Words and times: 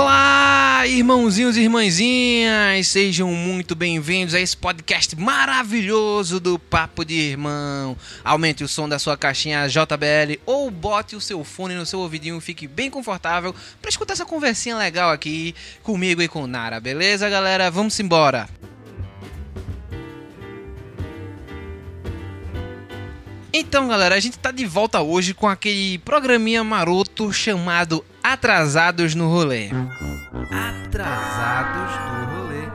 Olá, 0.00 0.86
irmãozinhos 0.86 1.56
e 1.56 1.62
irmãzinhas, 1.62 2.86
sejam 2.86 3.32
muito 3.32 3.74
bem-vindos 3.74 4.32
a 4.32 4.38
esse 4.38 4.56
podcast 4.56 5.16
maravilhoso 5.16 6.38
do 6.38 6.56
Papo 6.56 7.04
de 7.04 7.14
Irmão. 7.14 7.96
Aumente 8.22 8.62
o 8.62 8.68
som 8.68 8.88
da 8.88 8.96
sua 9.00 9.16
caixinha 9.16 9.66
JBL 9.66 10.38
ou 10.46 10.70
bote 10.70 11.16
o 11.16 11.20
seu 11.20 11.42
fone 11.42 11.74
no 11.74 11.84
seu 11.84 11.98
ouvidinho, 11.98 12.40
fique 12.40 12.68
bem 12.68 12.88
confortável 12.88 13.52
para 13.82 13.88
escutar 13.88 14.12
essa 14.12 14.24
conversinha 14.24 14.76
legal 14.76 15.10
aqui 15.10 15.52
comigo 15.82 16.22
e 16.22 16.28
com 16.28 16.46
Nara, 16.46 16.78
beleza, 16.78 17.28
galera? 17.28 17.68
Vamos 17.68 17.98
embora. 17.98 18.48
Então, 23.52 23.88
galera, 23.88 24.14
a 24.14 24.20
gente 24.20 24.38
tá 24.38 24.50
de 24.50 24.66
volta 24.66 25.00
hoje 25.00 25.32
com 25.32 25.48
aquele 25.48 25.98
programinha 25.98 26.62
maroto 26.62 27.32
chamado 27.32 28.04
Atrasados 28.22 29.14
no 29.14 29.28
Rolê. 29.28 29.70
Atrasados 30.50 31.94
no 31.94 32.42
Rolê. 32.42 32.68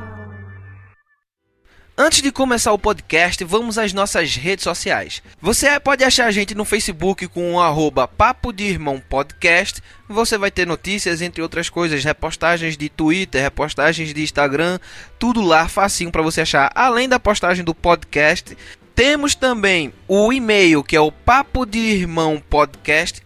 Antes 1.96 2.24
de 2.24 2.32
começar 2.32 2.74
o 2.74 2.80
podcast, 2.80 3.44
vamos 3.44 3.78
às 3.78 3.94
nossas 3.94 4.36
redes 4.36 4.64
sociais. 4.64 5.22
Você 5.40 5.80
pode 5.80 6.04
achar 6.04 6.26
a 6.26 6.32
gente 6.32 6.56
no 6.56 6.66
Facebook 6.66 7.28
com 7.28 7.54
o 7.54 7.62
arroba 7.62 8.08
Papo 8.08 8.52
de 8.52 8.64
Irmão 8.64 9.00
Podcast. 9.00 9.80
Você 10.10 10.40
vai 10.40 10.50
ter 10.50 10.66
notícias, 10.66 11.22
entre 11.22 11.44
outras 11.44 11.70
coisas, 11.70 12.04
repostagens 12.04 12.76
de 12.76 12.90
Twitter, 12.90 13.44
repostagens 13.44 14.12
de 14.12 14.24
Instagram, 14.24 14.80
tudo 15.20 15.40
lá 15.40 15.68
facinho 15.68 16.12
para 16.12 16.24
você 16.24 16.42
achar. 16.42 16.72
Além 16.74 17.08
da 17.08 17.20
postagem 17.20 17.64
do 17.64 17.76
podcast, 17.76 18.58
temos 18.96 19.34
também 19.34 19.92
o 20.08 20.32
e-mail 20.32 20.84
que 20.84 20.96
é 20.96 21.00
o 21.00 21.12
papo 21.12 21.66
de 21.66 21.80
irmão 21.80 22.42
podcast 22.50 23.22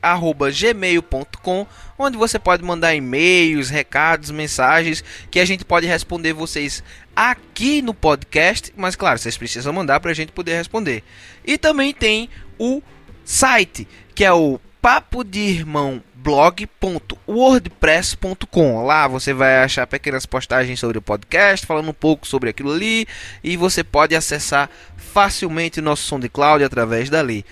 gmail.com, 0.53 1.67
onde 1.99 2.17
você 2.17 2.39
pode 2.39 2.63
mandar 2.63 2.95
e-mails, 2.95 3.69
recados, 3.69 4.31
mensagens 4.31 5.03
que 5.29 5.39
a 5.39 5.45
gente 5.45 5.65
pode 5.65 5.85
responder 5.85 6.31
vocês 6.31 6.81
aqui 7.15 7.81
no 7.81 7.93
podcast, 7.93 8.73
mas 8.77 8.95
claro, 8.95 9.19
vocês 9.19 9.37
precisam 9.37 9.73
mandar 9.73 9.99
para 9.99 10.11
a 10.11 10.13
gente 10.13 10.31
poder 10.31 10.55
responder. 10.55 11.03
E 11.45 11.57
também 11.57 11.93
tem 11.93 12.29
o 12.57 12.81
site 13.25 13.87
que 14.15 14.23
é 14.23 14.31
o 14.31 14.59
papo 14.81 15.23
de 15.23 15.39
irmão 15.39 16.01
blog.wordpress.com. 16.17 18.85
Lá 18.85 19.07
você 19.07 19.33
vai 19.33 19.63
achar 19.63 19.87
pequenas 19.87 20.25
postagens 20.25 20.77
sobre 20.79 20.97
o 20.97 21.01
podcast, 21.01 21.65
falando 21.65 21.89
um 21.89 21.93
pouco 21.93 22.27
sobre 22.27 22.49
aquilo 22.49 22.73
ali, 22.73 23.07
e 23.43 23.55
você 23.55 23.83
pode 23.83 24.15
acessar 24.15 24.69
facilmente 24.97 25.81
nosso 25.81 26.03
som 26.03 26.19
de 26.19 26.29
cloud 26.29 26.63
através 26.63 27.09
dali. 27.09 27.45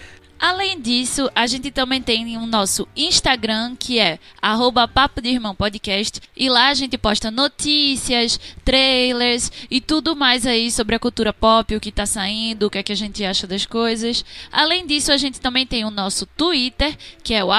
Além 0.48 0.80
disso, 0.80 1.28
a 1.34 1.48
gente 1.48 1.72
também 1.72 2.00
tem 2.00 2.38
o 2.38 2.46
nosso 2.46 2.88
Instagram, 2.96 3.76
que 3.76 3.98
é 3.98 4.20
arroba 4.40 4.88
Papo 4.88 5.20
de 5.20 5.30
Irmão 5.30 5.56
Podcast. 5.56 6.22
E 6.38 6.48
lá 6.50 6.68
a 6.68 6.74
gente 6.76 7.00
posta 7.00 7.32
notícias, 7.32 8.40
trailers 8.64 9.52
e 9.72 9.82
tudo 9.82 10.16
mais 10.16 10.46
aí 10.46 10.70
sobre 10.70 10.94
a 10.94 11.00
cultura 11.00 11.34
pop, 11.34 11.76
o 11.76 11.80
que 11.80 11.92
tá 11.92 12.06
saindo, 12.06 12.68
o 12.68 12.70
que 12.70 12.78
é 12.78 12.84
que 12.84 12.92
a 12.92 12.96
gente 12.96 13.26
acha 13.26 13.48
das 13.48 13.66
coisas. 13.66 14.24
Além 14.52 14.86
disso, 14.86 15.12
a 15.12 15.18
gente 15.18 15.42
também 15.42 15.66
tem 15.66 15.84
o 15.84 15.90
nosso 15.90 16.28
Twitter, 16.28 16.96
que 17.24 17.34
é 17.34 17.44
o 17.44 17.50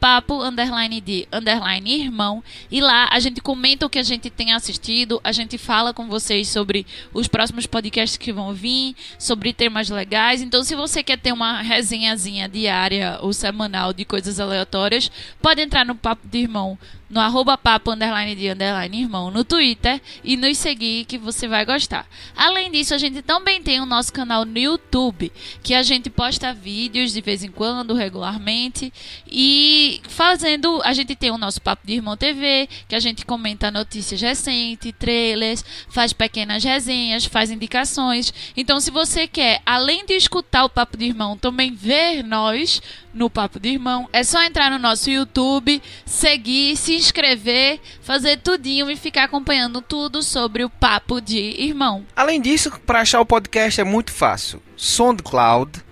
papo 0.00 0.42
underline 0.42 1.02
de 1.02 1.28
underline 1.30 2.00
irmão. 2.00 2.42
E 2.70 2.80
lá 2.80 3.10
a 3.12 3.20
gente 3.20 3.42
comenta 3.42 3.84
o 3.84 3.90
que 3.90 3.98
a 3.98 4.02
gente 4.02 4.30
tem 4.30 4.54
assistido, 4.54 5.20
a 5.22 5.32
gente 5.32 5.58
fala 5.58 5.92
com 5.92 6.08
vocês 6.08 6.48
sobre 6.48 6.86
os 7.12 7.28
próximos 7.28 7.66
podcasts 7.66 8.16
que 8.16 8.32
vão 8.32 8.54
vir, 8.54 8.96
sobre 9.18 9.52
temas 9.52 9.90
legais. 9.90 10.40
Então, 10.40 10.64
se 10.64 10.74
você 10.74 11.02
quer 11.02 11.18
ter 11.18 11.30
uma 11.30 11.60
resenha 11.60 12.21
diária 12.48 13.18
ou 13.20 13.32
semanal 13.32 13.92
de 13.92 14.04
coisas 14.04 14.38
aleatórias, 14.38 15.10
pode 15.40 15.60
entrar 15.60 15.84
no 15.84 15.94
Papo 15.94 16.26
de 16.26 16.38
Irmão 16.38 16.78
no 17.12 17.20
arroba 17.20 17.58
papo 17.58 17.90
underline 17.90 18.34
de 18.34 18.48
underline 18.48 19.02
irmão 19.02 19.30
no 19.30 19.44
Twitter 19.44 20.00
e 20.24 20.34
nos 20.34 20.56
seguir 20.56 21.04
que 21.04 21.18
você 21.18 21.46
vai 21.46 21.62
gostar. 21.62 22.06
Além 22.34 22.72
disso, 22.72 22.94
a 22.94 22.98
gente 22.98 23.20
também 23.20 23.62
tem 23.62 23.80
o 23.80 23.86
nosso 23.86 24.10
canal 24.10 24.46
no 24.46 24.58
YouTube, 24.58 25.30
que 25.62 25.74
a 25.74 25.82
gente 25.82 26.08
posta 26.08 26.54
vídeos 26.54 27.12
de 27.12 27.20
vez 27.20 27.44
em 27.44 27.50
quando, 27.50 27.92
regularmente, 27.92 28.90
e 29.30 30.00
fazendo, 30.08 30.80
a 30.84 30.94
gente 30.94 31.14
tem 31.14 31.30
o 31.30 31.36
nosso 31.36 31.60
Papo 31.60 31.86
de 31.86 31.92
Irmão 31.92 32.16
TV, 32.16 32.66
que 32.88 32.94
a 32.94 33.00
gente 33.00 33.26
comenta 33.26 33.70
notícias 33.70 34.18
recentes, 34.18 34.94
trailers, 34.98 35.62
faz 35.90 36.14
pequenas 36.14 36.64
resenhas, 36.64 37.26
faz 37.26 37.50
indicações. 37.50 38.32
Então, 38.56 38.80
se 38.80 38.90
você 38.90 39.28
quer, 39.28 39.60
além 39.66 40.06
de 40.06 40.14
escutar 40.14 40.64
o 40.64 40.70
Papo 40.70 40.96
de 40.96 41.04
Irmão, 41.04 41.36
também 41.36 41.74
ver 41.74 42.22
nós 42.22 42.80
no 43.12 43.28
Papo 43.28 43.60
de 43.60 43.70
Irmão, 43.70 44.08
é 44.12 44.22
só 44.24 44.42
entrar 44.42 44.70
no 44.70 44.78
nosso 44.78 45.10
YouTube, 45.10 45.82
seguir, 46.04 46.76
se 46.76 46.94
inscrever, 46.94 47.80
fazer 48.00 48.38
tudinho 48.38 48.90
e 48.90 48.96
ficar 48.96 49.24
acompanhando 49.24 49.80
tudo 49.82 50.22
sobre 50.22 50.64
o 50.64 50.70
Papo 50.70 51.20
de 51.20 51.38
Irmão. 51.38 52.04
Além 52.16 52.40
disso, 52.40 52.70
para 52.86 53.00
achar 53.00 53.20
o 53.20 53.26
podcast 53.26 53.80
é 53.80 53.84
muito 53.84 54.12
fácil. 54.12 54.62
SoundCloud, 54.76 55.82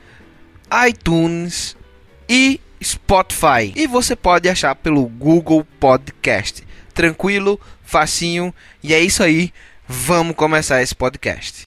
iTunes 0.88 1.76
e 2.28 2.60
Spotify. 2.82 3.72
E 3.76 3.86
você 3.86 4.16
pode 4.16 4.48
achar 4.48 4.74
pelo 4.74 5.06
Google 5.06 5.66
Podcast. 5.78 6.66
Tranquilo, 6.94 7.60
facinho. 7.82 8.54
E 8.82 8.94
é 8.94 9.00
isso 9.00 9.22
aí. 9.22 9.52
Vamos 9.86 10.36
começar 10.36 10.82
esse 10.82 10.94
podcast. 10.94 11.62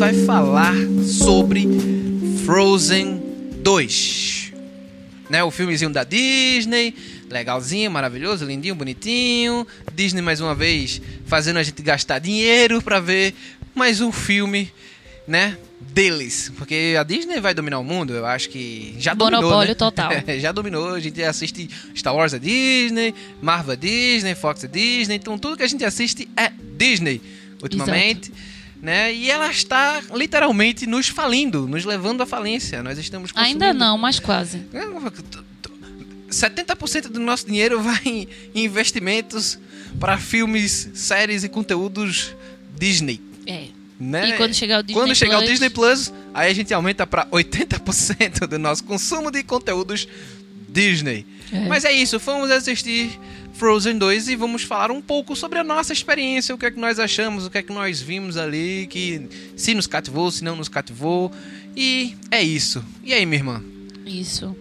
Vai 0.00 0.14
falar 0.24 0.74
sobre 1.04 1.68
Frozen 2.46 3.20
2. 3.62 4.52
Né, 5.28 5.44
o 5.44 5.50
filmezinho 5.50 5.90
da 5.90 6.04
Disney, 6.04 6.94
legalzinho, 7.28 7.90
maravilhoso, 7.90 8.46
lindinho, 8.46 8.74
bonitinho. 8.74 9.66
Disney 9.94 10.22
mais 10.22 10.40
uma 10.40 10.54
vez 10.54 11.02
fazendo 11.26 11.58
a 11.58 11.62
gente 11.62 11.82
gastar 11.82 12.18
dinheiro 12.18 12.80
para 12.80 12.98
ver 12.98 13.34
mais 13.74 14.00
um 14.00 14.10
filme, 14.10 14.72
né, 15.28 15.58
deles, 15.78 16.50
porque 16.56 16.96
a 16.98 17.02
Disney 17.02 17.38
vai 17.38 17.52
dominar 17.52 17.78
o 17.78 17.84
mundo, 17.84 18.14
eu 18.14 18.24
acho 18.24 18.48
que 18.48 18.96
já 18.98 19.12
dominou, 19.12 19.42
Monopólio 19.42 19.68
né? 19.68 19.74
total. 19.74 20.10
já 20.40 20.50
dominou, 20.50 20.94
a 20.94 21.00
gente 21.00 21.22
assiste 21.22 21.68
Star 21.94 22.16
Wars 22.16 22.32
a 22.32 22.38
Disney, 22.38 23.14
Marvel 23.42 23.72
a 23.72 23.76
Disney, 23.76 24.34
Fox 24.34 24.64
a 24.64 24.66
Disney, 24.66 25.16
então 25.16 25.36
tudo 25.36 25.58
que 25.58 25.62
a 25.62 25.68
gente 25.68 25.84
assiste 25.84 26.26
é 26.34 26.50
Disney 26.78 27.20
ultimamente. 27.62 28.30
Exato 28.30 28.59
né? 28.80 29.12
E 29.12 29.30
ela 29.30 29.50
está 29.50 30.02
literalmente 30.14 30.86
nos 30.86 31.08
falindo, 31.08 31.66
nos 31.66 31.84
levando 31.84 32.22
à 32.22 32.26
falência. 32.26 32.82
Nós 32.82 32.98
estamos 32.98 33.32
consumindo... 33.32 33.64
Ainda 33.64 33.74
não, 33.74 33.98
mas 33.98 34.18
quase. 34.18 34.62
70% 36.30 37.08
do 37.08 37.20
nosso 37.20 37.46
dinheiro 37.46 37.80
vai 37.82 38.00
em 38.04 38.64
investimentos 38.64 39.58
para 39.98 40.16
filmes, 40.16 40.90
séries 40.94 41.44
e 41.44 41.48
conteúdos 41.48 42.34
Disney. 42.78 43.20
É. 43.46 43.66
Né? 43.98 44.30
E 44.30 44.32
quando 44.38 44.54
chegar 44.54 44.80
o 44.80 44.82
Disney 44.82 45.00
Quando 45.00 45.14
chegar 45.14 45.36
Plus... 45.36 45.48
o 45.48 45.52
Disney 45.52 45.70
Plus, 45.70 46.12
aí 46.32 46.50
a 46.50 46.54
gente 46.54 46.72
aumenta 46.72 47.06
para 47.06 47.26
80% 47.26 48.46
do 48.46 48.58
nosso 48.58 48.82
consumo 48.84 49.30
de 49.30 49.42
conteúdos 49.42 50.08
Disney. 50.68 51.26
É. 51.52 51.68
Mas 51.68 51.84
é 51.84 51.92
isso, 51.92 52.18
vamos 52.18 52.50
assistir 52.50 53.18
Frozen 53.52 53.98
2 53.98 54.28
e 54.28 54.36
vamos 54.36 54.62
falar 54.62 54.90
um 54.90 55.00
pouco 55.00 55.36
sobre 55.36 55.58
a 55.58 55.64
nossa 55.64 55.92
experiência, 55.92 56.54
o 56.54 56.58
que 56.58 56.66
é 56.66 56.70
que 56.70 56.80
nós 56.80 56.98
achamos, 56.98 57.46
o 57.46 57.50
que 57.50 57.58
é 57.58 57.62
que 57.62 57.72
nós 57.72 58.00
vimos 58.00 58.36
ali, 58.36 58.86
que 58.88 59.28
se 59.56 59.74
nos 59.74 59.86
cativou, 59.86 60.30
se 60.30 60.42
não 60.42 60.56
nos 60.56 60.68
cativou. 60.68 61.30
E 61.76 62.16
é 62.30 62.42
isso. 62.42 62.84
E 63.04 63.12
aí, 63.12 63.24
minha 63.26 63.38
irmã? 63.38 63.62
Isso. 64.06 64.56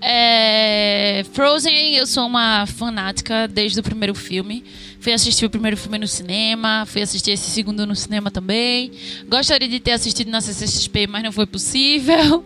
É... 0.00 1.24
Frozen, 1.32 1.94
eu 1.94 2.06
sou 2.06 2.26
uma 2.26 2.66
fanática 2.66 3.48
desde 3.48 3.80
o 3.80 3.82
primeiro 3.82 4.14
filme. 4.14 4.64
Fui 5.00 5.12
assistir 5.12 5.46
o 5.46 5.50
primeiro 5.50 5.76
filme 5.76 5.98
no 5.98 6.08
cinema, 6.08 6.84
fui 6.86 7.02
assistir 7.02 7.32
esse 7.32 7.50
segundo 7.50 7.86
no 7.86 7.94
cinema 7.94 8.30
também. 8.30 8.90
Gostaria 9.28 9.68
de 9.68 9.78
ter 9.78 9.92
assistido 9.92 10.30
na 10.30 10.40
CCXP, 10.40 11.06
mas 11.06 11.22
não 11.22 11.32
foi 11.32 11.46
possível. 11.46 12.44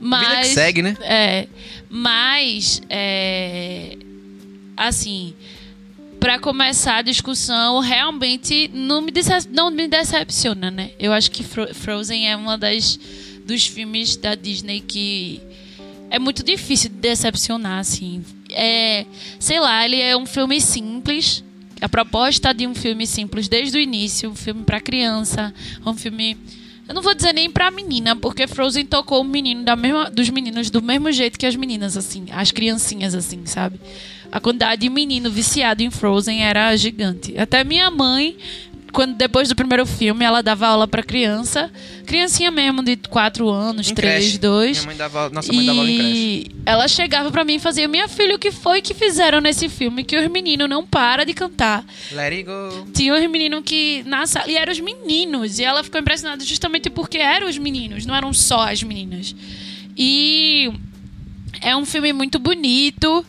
Mas, 0.00 0.28
Vida 0.28 0.40
que 0.40 0.46
segue, 0.48 0.82
né? 0.82 0.96
É, 1.02 1.48
mas 1.88 2.80
é, 2.88 3.96
assim, 4.76 5.34
para 6.18 6.38
começar 6.38 6.96
a 6.96 7.02
discussão, 7.02 7.80
realmente 7.80 8.70
não 8.72 9.02
me, 9.02 9.12
não 9.50 9.70
me 9.70 9.86
decepciona, 9.86 10.70
né? 10.70 10.90
Eu 10.98 11.12
acho 11.12 11.30
que 11.30 11.42
Fro 11.42 11.74
Frozen 11.74 12.30
é 12.30 12.36
uma 12.36 12.56
das 12.56 12.98
dos 13.44 13.66
filmes 13.66 14.16
da 14.16 14.34
Disney 14.34 14.80
que 14.80 15.40
é 16.08 16.18
muito 16.18 16.42
difícil 16.42 16.88
de 16.88 16.96
decepcionar, 16.96 17.78
assim. 17.78 18.24
É, 18.50 19.04
sei 19.38 19.60
lá, 19.60 19.84
ele 19.84 20.00
é 20.00 20.16
um 20.16 20.24
filme 20.24 20.60
simples. 20.60 21.44
A 21.80 21.88
proposta 21.88 22.54
de 22.54 22.66
um 22.66 22.74
filme 22.74 23.06
simples 23.06 23.48
desde 23.48 23.76
o 23.76 23.80
início, 23.80 24.30
um 24.30 24.34
filme 24.34 24.62
para 24.62 24.80
criança, 24.80 25.52
um 25.84 25.92
filme 25.92 26.38
eu 26.86 26.94
não 26.94 27.00
vou 27.00 27.14
dizer 27.14 27.32
nem 27.32 27.50
pra 27.50 27.70
menina, 27.70 28.14
porque 28.14 28.46
Frozen 28.46 28.84
tocou 28.84 29.22
o 29.22 29.24
menino 29.24 29.64
da 29.64 29.74
mesma, 29.74 30.10
dos 30.10 30.28
meninos 30.28 30.68
do 30.68 30.82
mesmo 30.82 31.10
jeito 31.10 31.38
que 31.38 31.46
as 31.46 31.56
meninas, 31.56 31.96
assim, 31.96 32.26
as 32.30 32.50
criancinhas, 32.50 33.14
assim, 33.14 33.46
sabe? 33.46 33.80
A 34.34 34.40
quantidade 34.40 34.80
de 34.82 34.90
menino 34.90 35.30
viciado 35.30 35.80
em 35.80 35.90
Frozen 35.92 36.42
era 36.42 36.74
gigante. 36.76 37.38
Até 37.38 37.62
minha 37.62 37.88
mãe, 37.88 38.36
quando 38.92 39.14
depois 39.14 39.48
do 39.48 39.54
primeiro 39.54 39.86
filme 39.86 40.24
ela 40.24 40.42
dava 40.42 40.66
aula 40.66 40.88
pra 40.88 41.04
criança, 41.04 41.70
criancinha 42.04 42.50
mesmo 42.50 42.82
de 42.82 42.96
4 42.96 43.48
anos, 43.48 43.88
Em 43.88 43.94
3, 43.94 44.22
creche. 44.24 44.38
2. 44.38 44.78
Minha 44.78 44.86
mãe 44.86 44.96
dava, 44.96 45.30
nossa 45.30 45.52
mãe 45.52 45.64
dava 45.64 45.78
aula 45.78 45.88
em 45.88 45.98
creche. 45.98 46.50
Ela 46.66 46.88
chegava 46.88 47.30
pra 47.30 47.44
mim 47.44 47.54
e 47.54 47.58
fazia: 47.60 47.86
Minha 47.86 48.08
filha, 48.08 48.34
o 48.34 48.38
que 48.38 48.50
foi 48.50 48.82
que 48.82 48.92
fizeram 48.92 49.40
nesse 49.40 49.68
filme 49.68 50.02
que 50.02 50.16
os 50.18 50.28
meninos 50.28 50.68
não 50.68 50.84
param 50.84 51.24
de 51.24 51.32
cantar? 51.32 51.84
Let 52.10 52.32
it 52.32 52.42
go. 52.42 52.88
Tinha 52.92 53.14
os 53.14 53.30
meninos 53.30 53.62
que 53.64 54.02
na 54.04 54.26
sala. 54.26 54.50
E 54.50 54.56
eram 54.56 54.72
os 54.72 54.80
meninos. 54.80 55.60
E 55.60 55.64
ela 55.64 55.84
ficou 55.84 56.00
impressionada 56.00 56.44
justamente 56.44 56.90
porque 56.90 57.18
eram 57.18 57.48
os 57.48 57.56
meninos, 57.56 58.04
não 58.04 58.16
eram 58.16 58.32
só 58.32 58.68
as 58.68 58.82
meninas. 58.82 59.32
E 59.96 60.72
é 61.60 61.76
um 61.76 61.86
filme 61.86 62.12
muito 62.12 62.40
bonito. 62.40 63.24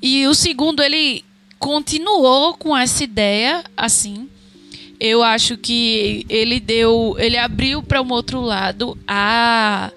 E 0.00 0.26
o 0.26 0.34
segundo, 0.34 0.82
ele 0.82 1.24
continuou 1.58 2.54
com 2.54 2.76
essa 2.76 3.02
ideia, 3.02 3.64
assim. 3.76 4.28
Eu 5.00 5.22
acho 5.22 5.56
que 5.56 6.26
ele 6.28 6.60
deu. 6.60 7.16
Ele 7.18 7.36
abriu 7.36 7.82
para 7.82 8.02
um 8.02 8.10
outro 8.10 8.40
lado. 8.40 8.96
A. 9.06 9.90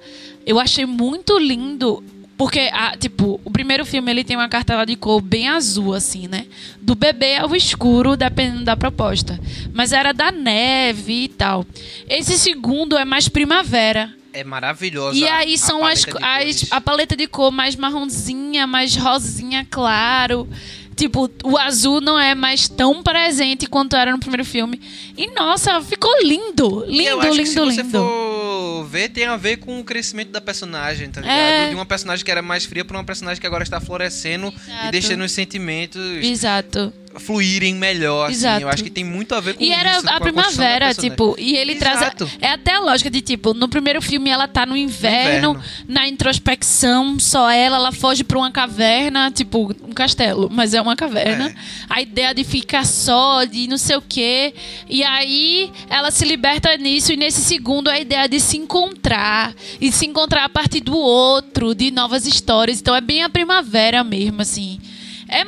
Eu 0.45 0.59
achei 0.59 0.85
muito 0.85 1.37
lindo. 1.37 2.03
Porque, 2.37 2.71
tipo, 2.99 3.39
o 3.45 3.51
primeiro 3.51 3.85
filme 3.85 4.09
ele 4.09 4.23
tem 4.23 4.35
uma 4.35 4.49
cartela 4.49 4.83
de 4.83 4.95
cor 4.95 5.21
bem 5.21 5.47
azul, 5.47 5.93
assim, 5.93 6.27
né? 6.27 6.47
Do 6.81 6.95
bebê 6.95 7.35
ao 7.35 7.55
escuro, 7.55 8.17
dependendo 8.17 8.63
da 8.63 8.75
proposta. 8.75 9.39
Mas 9.71 9.91
era 9.91 10.11
da 10.11 10.31
neve 10.31 11.25
e 11.25 11.27
tal. 11.27 11.63
Esse 12.09 12.39
segundo 12.39 12.97
é 12.97 13.05
mais 13.05 13.29
primavera. 13.29 14.11
É 14.33 14.43
maravilhosa. 14.43 15.17
E 15.17 15.27
aí 15.27 15.55
a 15.55 15.57
são 15.57 15.85
as, 15.85 16.05
paleta 16.05 16.45
de 16.45 16.65
as 16.65 16.71
a 16.71 16.81
paleta 16.81 17.15
de 17.15 17.27
cor 17.27 17.51
mais 17.51 17.75
marronzinha, 17.75 18.65
mais 18.65 18.95
rosinha 18.95 19.65
claro. 19.69 20.47
Tipo, 20.95 21.29
o 21.43 21.57
azul 21.57 21.99
não 21.99 22.19
é 22.19 22.35
mais 22.35 22.67
tão 22.67 23.01
presente 23.01 23.65
quanto 23.65 23.95
era 23.95 24.11
no 24.11 24.19
primeiro 24.19 24.45
filme. 24.45 24.79
E 25.17 25.27
nossa, 25.31 25.81
ficou 25.81 26.11
lindo, 26.21 26.85
E 26.87 27.05
eu 27.05 27.15
lindo, 27.15 27.27
acho 27.27 27.31
que 27.31 27.37
lindo, 27.37 27.49
se 27.49 27.59
você 27.59 27.81
lindo. 27.81 27.91
for 27.91 28.83
ver, 28.91 29.09
tem 29.09 29.25
a 29.25 29.37
ver 29.37 29.57
com 29.57 29.79
o 29.79 29.83
crescimento 29.83 30.31
da 30.31 30.41
personagem, 30.41 31.09
tá 31.09 31.21
ligado? 31.21 31.37
É. 31.37 31.69
De 31.69 31.75
uma 31.75 31.85
personagem 31.85 32.23
que 32.25 32.29
era 32.29 32.41
mais 32.41 32.65
fria 32.65 32.83
pra 32.83 32.97
uma 32.97 33.03
personagem 33.03 33.39
que 33.39 33.47
agora 33.47 33.63
está 33.63 33.79
florescendo 33.79 34.47
Exato. 34.47 34.87
e 34.87 34.91
deixando 34.91 35.23
os 35.23 35.31
sentimentos 35.31 36.01
Exato. 36.21 36.93
Fluírem 37.19 37.75
melhor, 37.75 38.25
assim. 38.25 38.35
Exato. 38.35 38.61
Eu 38.61 38.69
acho 38.69 38.83
que 38.83 38.89
tem 38.89 39.03
muito 39.03 39.33
a 39.35 39.39
ver 39.39 39.53
com 39.55 39.63
E 39.63 39.71
era 39.71 39.97
isso, 39.97 40.09
a 40.09 40.19
primavera, 40.19 40.85
personagem. 40.87 41.09
tipo, 41.09 41.35
e 41.37 41.55
ele 41.55 41.75
traz. 41.75 42.01
Exato. 42.01 42.29
A, 42.41 42.45
é 42.47 42.49
até 42.51 42.73
a 42.75 42.79
lógica 42.79 43.09
de, 43.09 43.21
tipo, 43.21 43.53
no 43.53 43.67
primeiro 43.67 44.01
filme 44.01 44.29
ela 44.29 44.47
tá 44.47 44.65
no 44.65 44.75
inverno, 44.77 45.51
inverno. 45.51 45.63
na 45.87 46.07
introspecção, 46.07 47.19
só 47.19 47.49
ela, 47.49 47.77
ela 47.77 47.91
foge 47.91 48.23
pra 48.23 48.37
uma 48.37 48.51
caverna, 48.51 49.31
tipo, 49.31 49.73
um 49.83 49.91
castelo, 49.93 50.49
mas 50.51 50.73
é 50.73 50.81
uma 50.81 50.95
caverna. 50.95 51.49
É. 51.49 51.55
A 51.89 52.01
ideia 52.01 52.33
de 52.33 52.43
ficar 52.43 52.85
só, 52.85 53.43
de 53.43 53.67
não 53.67 53.77
sei 53.77 53.95
o 53.95 54.01
quê. 54.01 54.53
E 54.89 55.03
aí 55.03 55.71
ela 55.89 56.11
se 56.11 56.25
liberta 56.25 56.75
nisso, 56.77 57.11
e 57.13 57.17
nesse 57.17 57.41
segundo 57.41 57.89
a 57.89 57.99
ideia 57.99 58.27
de 58.27 58.39
se 58.39 58.57
encontrar. 58.57 59.53
E 59.79 59.91
se 59.91 60.05
encontrar 60.05 60.45
a 60.45 60.49
partir 60.49 60.81
do 60.81 60.97
outro, 60.97 61.73
de 61.75 61.91
novas 61.91 62.25
histórias. 62.25 62.79
Então 62.79 62.95
é 62.95 63.01
bem 63.01 63.23
a 63.23 63.29
primavera 63.29 64.03
mesmo, 64.03 64.41
assim. 64.41 64.79
É, 65.27 65.45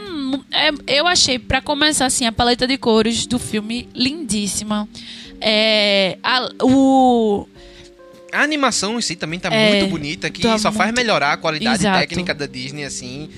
é- 0.52 0.98
eu 0.98 1.08
achei, 1.08 1.38
pra 1.40 1.62
começar 1.62 2.06
assim, 2.06 2.26
a 2.26 2.32
paleta 2.32 2.66
de 2.68 2.78
cores 2.78 3.26
do 3.26 3.38
filme 3.40 3.88
lindíssima. 3.94 4.88
É, 5.42 6.18
a- 6.24 6.50
o, 6.64 7.48
A 8.32 8.42
animação 8.42 8.98
em 8.98 9.02
si 9.02 9.16
também 9.16 9.40
tá 9.40 9.54
É, 9.54 9.70
muito 9.78 9.92
bonita, 9.92 10.28
que 10.30 10.42
tá 10.42 10.58
só 10.58 10.72
faz 10.72 10.88
muito- 10.90 10.98
melhorar 10.98 11.34
a 11.34 11.38
qualidade 11.38 11.82
Exato. 11.84 12.00
técnica 12.00 12.34
da 12.34 12.48
Disney, 12.48 12.84
assim. 12.84 13.30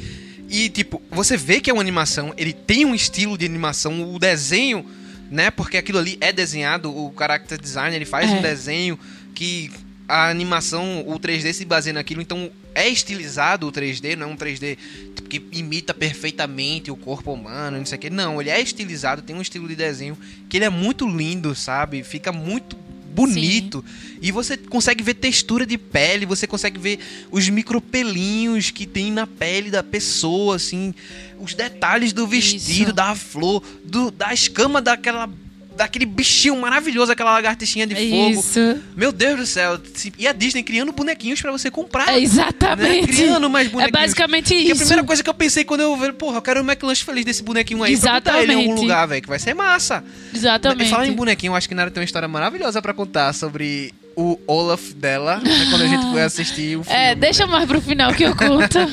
E, 0.50 0.69
tipo, 0.69 1.01
você 1.12 1.36
vê 1.36 1.59
que 1.59 1.69
é 1.69 1.74
uma 1.74 1.81
animação, 1.81 2.33
ele 2.38 2.53
tem 2.53 2.86
um 2.86 2.95
estilo 2.95 3.38
de 3.38 3.45
animação, 3.45 4.13
o 4.13 4.18
desenho, 4.19 4.86
né? 5.30 5.51
Porque 5.51 5.75
aquilo 5.75 5.98
ali 5.98 6.18
é 6.21 6.31
desenhado, 6.31 6.89
o 6.95 7.13
character 7.18 7.59
design, 7.59 7.94
ele 7.94 8.06
faz 8.06 8.31
É. 8.31 8.36
um 8.36 8.41
desenho 8.41 8.98
que 9.33 9.69
a 10.07 10.30
animação, 10.30 11.03
o 11.07 11.19
3D 11.19 11.51
se 11.51 11.65
baseia 11.65 11.94
naquilo, 11.95 12.21
então 12.21 12.50
é 12.75 12.89
estilizado 12.89 13.68
o 13.68 13.72
3D, 13.72 14.16
não 14.16 14.30
é 14.30 14.31
um 14.33 14.38
3D 14.38 14.77
tipo, 15.16 15.30
que 15.30 15.42
imita 15.51 15.94
perfeitamente 15.94 16.92
o 16.92 16.95
corpo 16.95 17.31
humano, 17.31 17.77
não 17.77 17.86
sei 17.86 17.98
o 17.98 18.01
que. 18.01 18.10
Não, 18.10 18.42
ele 18.42 18.50
é 18.50 18.62
estilizado, 18.62 19.22
tem 19.22 19.36
um 19.36 19.42
estilo 19.42 19.68
de 19.68 19.75
desenho 19.75 20.18
que 20.50 20.57
ele 20.57 20.66
é 20.66 20.69
muito 20.69 21.07
lindo, 21.07 21.56
sabe? 21.56 22.04
Fica 22.04 22.33
muito 22.33 22.75
bonito. 23.16 23.83
E 24.22 24.30
você 24.31 24.57
consegue 24.57 25.01
ver 25.01 25.13
textura 25.13 25.66
de 25.66 25.77
pele, 25.77 26.25
você 26.25 26.45
consegue 26.45 26.77
ver 26.77 27.00
os 27.31 27.48
micropelinhos 27.48 28.72
que 28.72 28.86
tem 28.86 29.12
na 29.12 29.25
pele 29.25 29.72
da 29.72 29.81
pessoa, 29.81 30.57
assim, 30.57 30.94
os 31.39 31.54
detalhes 31.54 32.12
do 32.12 32.27
vestido, 32.27 32.88
Isso. 32.88 32.94
da 32.94 33.16
flor, 33.16 33.63
do, 33.86 34.12
da 34.12 34.33
escama 34.33 34.81
daquela 34.81 35.30
daquele 35.75 36.06
bichinho 36.06 36.56
maravilhoso, 36.60 37.12
aquela 37.12 37.31
lagartixinha 37.33 37.86
de 37.86 37.95
fogo. 37.95 38.39
Isso. 38.39 38.81
Meu 38.95 39.12
Deus 39.12 39.38
do 39.39 39.45
céu. 39.45 39.80
E 40.18 40.27
a 40.27 40.31
Disney 40.31 40.63
criando 40.63 40.92
bonequinhos 40.92 41.42
pra 41.42 41.51
você 41.51 41.69
comprar. 41.69 42.10
É 42.10 42.13
né? 42.13 42.19
exatamente. 42.22 43.07
Criando 43.07 43.50
mais 43.50 43.68
É 43.68 43.72
bonequinhos. 43.72 44.01
basicamente 44.01 44.50
Que 44.50 44.56
a 44.56 44.74
isso. 44.74 44.77
primeira 44.77 45.04
coisa 45.04 45.24
que 45.24 45.30
eu 45.30 45.33
pensei 45.33 45.63
quando 45.63 45.81
eu 45.81 45.95
vi, 45.98 46.12
porra, 46.13 46.38
eu 46.38 46.42
quero 46.42 46.62
um 46.62 46.63
McLanche 46.66 47.04
feliz 47.04 47.25
desse 47.25 47.44
bonequinho 47.44 47.83
aí 47.83 47.95
botar 47.95 48.42
ele 48.42 48.54
em 48.54 48.56
algum 48.56 48.62
Exatamente. 48.72 48.81
lugar, 48.81 49.06
velho, 49.07 49.22
que 49.22 49.27
vai 49.27 49.39
ser 49.39 49.54
massa. 49.54 50.04
Exatamente. 50.33 50.88
E 50.88 50.89
falar 50.89 51.07
em 51.07 51.13
bonequinho, 51.13 51.51
eu 51.51 51.56
acho 51.56 51.68
que 51.68 51.75
Nara 51.75 51.92
tem 51.92 52.01
uma 52.01 52.06
história 52.06 52.27
maravilhosa 52.27 52.81
pra 52.81 52.94
contar 52.94 53.33
sobre 53.33 53.94
o 54.16 54.39
Olaf 54.48 54.94
dela, 54.94 55.42
né, 55.44 55.68
quando 55.69 55.81
a 55.81 55.88
gente 55.88 56.10
foi 56.10 56.22
assistir 56.22 56.77
o 56.77 56.83
filme. 56.86 56.98
É, 57.01 57.16
deixa 57.16 57.45
mais 57.45 57.66
pro 57.68 57.81
final 57.81 58.13
que 58.13 58.24
eu 58.24 58.33
conto. 58.36 58.77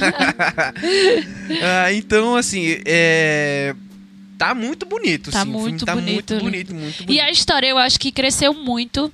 Ah, 1.62 1.93
então, 1.93 2.34
assim, 2.37 2.79
é... 2.84 3.75
Tá 4.42 4.54
muito 4.54 4.84
bonito, 4.84 5.30
Tá 5.30 5.44
sim. 5.44 5.50
o 5.50 5.52
filme 5.52 5.60
muito 5.68 5.86
tá 5.86 5.94
bonito, 5.94 6.32
muito 6.34 6.44
bonito, 6.44 6.74
muito 6.74 6.96
bonito. 7.04 7.12
E 7.12 7.20
a 7.20 7.30
história 7.30 7.68
eu 7.68 7.78
acho 7.78 7.98
que 8.00 8.10
cresceu 8.10 8.52
muito. 8.52 9.12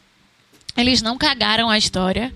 Eles 0.76 1.02
não 1.02 1.18
cagaram 1.18 1.68
a 1.68 1.76
história. 1.76 2.32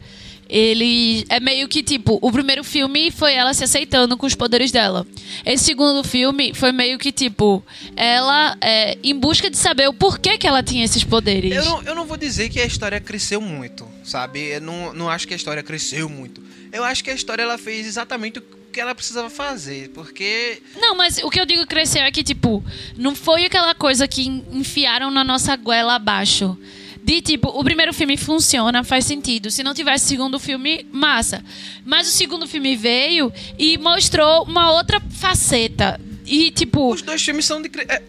Ele 0.49 1.25
é 1.31 1.41
meio 1.41 1.67
que 1.67 1.83
tipo, 1.83 2.19
o 2.21 2.31
primeiro 2.31 2.63
filme 2.63 3.11
foi 3.11 3.33
ela 3.33 3.55
se 3.55 3.65
aceitando 3.65 4.19
com 4.19 4.27
os 4.27 4.35
poderes 4.35 4.71
dela. 4.71 5.07
Esse 5.47 5.65
segundo 5.65 6.05
filme 6.05 6.53
foi 6.53 6.71
meio 6.73 6.99
que 6.99 7.11
tipo, 7.11 7.65
ela 7.97 8.59
é, 8.61 8.99
em 9.03 9.19
busca 9.19 9.49
de 9.49 9.57
saber 9.57 9.89
o 9.89 9.95
porquê 9.95 10.37
que 10.37 10.47
ela 10.47 10.63
tinha 10.63 10.85
esses 10.85 11.03
poderes. 11.03 11.57
Eu 11.57 11.65
não, 11.65 11.83
eu 11.85 11.95
não 11.95 12.05
vou 12.05 12.19
dizer 12.19 12.51
que 12.51 12.61
a 12.61 12.67
história 12.67 13.01
cresceu 13.01 13.41
muito, 13.41 13.89
sabe? 14.05 14.41
Eu 14.41 14.61
não, 14.61 14.93
não 14.93 15.09
acho 15.09 15.27
que 15.27 15.33
a 15.33 15.37
história 15.37 15.63
cresceu 15.63 16.11
muito. 16.11 16.43
Eu 16.71 16.85
acho 16.85 17.03
que 17.03 17.11
a 17.11 17.15
história 17.15 17.43
ela 17.43 17.57
fez 17.57 17.87
exatamente 17.87 18.43
que 18.73 18.81
ela 18.81 18.95
precisava 18.95 19.29
fazer, 19.31 19.91
porque 19.91 20.61
Não, 20.77 20.97
mas 20.97 21.19
o 21.19 21.31
que 21.31 21.41
eu 21.41 21.47
digo 21.47 21.67
cresceu 21.67 22.03
é 22.03 22.11
que, 22.11 22.25
tipo, 22.25 22.65
não 22.97 23.15
foi 23.15 23.45
aquela 23.45 23.75
coisa 23.75 24.09
que 24.09 24.23
en- 24.27 24.45
enfiaram 24.53 25.11
na 25.11 25.23
nossa 25.23 25.55
goela 25.57 25.95
abaixo. 25.95 26.57
De 27.05 27.21
tipo, 27.21 27.49
o 27.49 27.65
primeiro 27.65 27.93
filme 27.93 28.17
funciona, 28.17 28.85
faz 28.85 29.05
sentido. 29.05 29.51
Se 29.51 29.65
não 29.65 29.75
tivesse 29.75 30.07
segundo 30.07 30.39
filme, 30.39 30.87
massa. 30.93 31.45
Mas 31.85 32.09
o 32.09 32.13
segundo 32.13 32.47
filme 32.47 32.77
veio 32.77 33.33
e 33.59 33.77
mostrou 33.77 34.45
uma 34.45 34.71
outra 34.73 35.01
faceta. 35.11 36.01
E, 36.25 36.53
tipo, 36.53 36.93
os 36.93 37.03
dois 37.03 37.21
filmes 37.21 37.45
são 37.45 37.61
de. 37.61 37.69
é, 37.89 38.01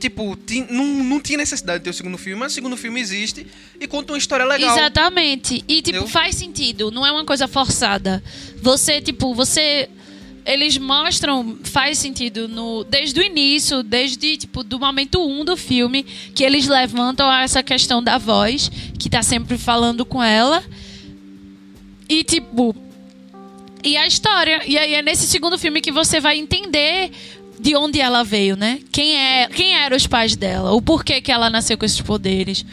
tipo, 0.00 0.34
ti- 0.44 0.66
não, 0.68 0.84
não 0.84 1.20
tinha 1.20 1.38
necessidade 1.38 1.78
de 1.78 1.84
ter 1.84 1.90
o 1.90 1.94
segundo 1.94 2.18
filme, 2.18 2.40
mas 2.40 2.50
o 2.50 2.54
segundo 2.56 2.76
filme 2.76 3.00
existe 3.00 3.46
e 3.80 3.86
conta 3.86 4.12
uma 4.12 4.18
história 4.18 4.44
legal. 4.44 4.76
Exatamente. 4.76 5.64
E, 5.68 5.76
tipo, 5.80 5.90
Entendeu? 5.98 6.08
faz 6.08 6.34
sentido. 6.34 6.90
Não 6.90 7.06
é 7.06 7.12
uma 7.12 7.24
coisa 7.24 7.46
forçada. 7.46 8.20
Você, 8.60 9.00
tipo, 9.00 9.32
você. 9.36 9.88
Eles 10.44 10.76
mostram, 10.76 11.58
faz 11.62 11.98
sentido 11.98 12.48
no, 12.48 12.84
desde 12.84 13.20
o 13.20 13.22
início, 13.22 13.82
desde 13.82 14.36
tipo 14.36 14.64
do 14.64 14.78
momento 14.78 15.24
1 15.24 15.40
um 15.40 15.44
do 15.44 15.56
filme, 15.56 16.04
que 16.34 16.42
eles 16.42 16.66
levantam 16.66 17.32
essa 17.32 17.62
questão 17.62 18.02
da 18.02 18.18
voz, 18.18 18.70
que 18.98 19.08
tá 19.08 19.22
sempre 19.22 19.56
falando 19.56 20.04
com 20.04 20.22
ela. 20.22 20.62
E 22.08 22.24
tipo, 22.24 22.74
e 23.84 23.96
a 23.96 24.06
história. 24.06 24.62
E 24.66 24.78
aí 24.78 24.94
é 24.94 25.02
nesse 25.02 25.26
segundo 25.26 25.58
filme 25.58 25.80
que 25.80 25.92
você 25.92 26.20
vai 26.20 26.38
entender 26.38 27.10
de 27.58 27.76
onde 27.76 28.00
ela 28.00 28.24
veio, 28.24 28.56
né? 28.56 28.80
Quem 28.90 29.16
é, 29.16 29.48
quem 29.48 29.74
eram 29.74 29.96
os 29.96 30.06
pais 30.06 30.34
dela, 30.34 30.72
o 30.72 30.82
porquê 30.82 31.20
que 31.20 31.30
ela 31.30 31.48
nasceu 31.48 31.78
com 31.78 31.84
esses 31.84 32.00
poderes, 32.00 32.64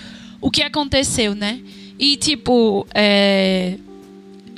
o 0.42 0.50
que 0.50 0.64
aconteceu, 0.64 1.36
né? 1.36 1.60
E 2.00 2.16
tipo, 2.16 2.88
é, 2.94 3.78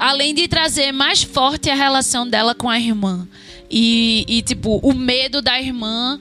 além 0.02 0.34
de 0.34 0.48
trazer 0.48 0.92
mais 0.92 1.22
forte 1.22 1.70
a 1.70 1.76
relação 1.76 2.28
dela 2.28 2.56
com 2.56 2.68
a 2.68 2.80
irmã 2.80 3.28
e, 3.70 4.26
e 4.28 4.42
tipo 4.42 4.80
o 4.82 4.94
medo 4.94 5.42
da 5.44 5.62
irmã 5.62 6.20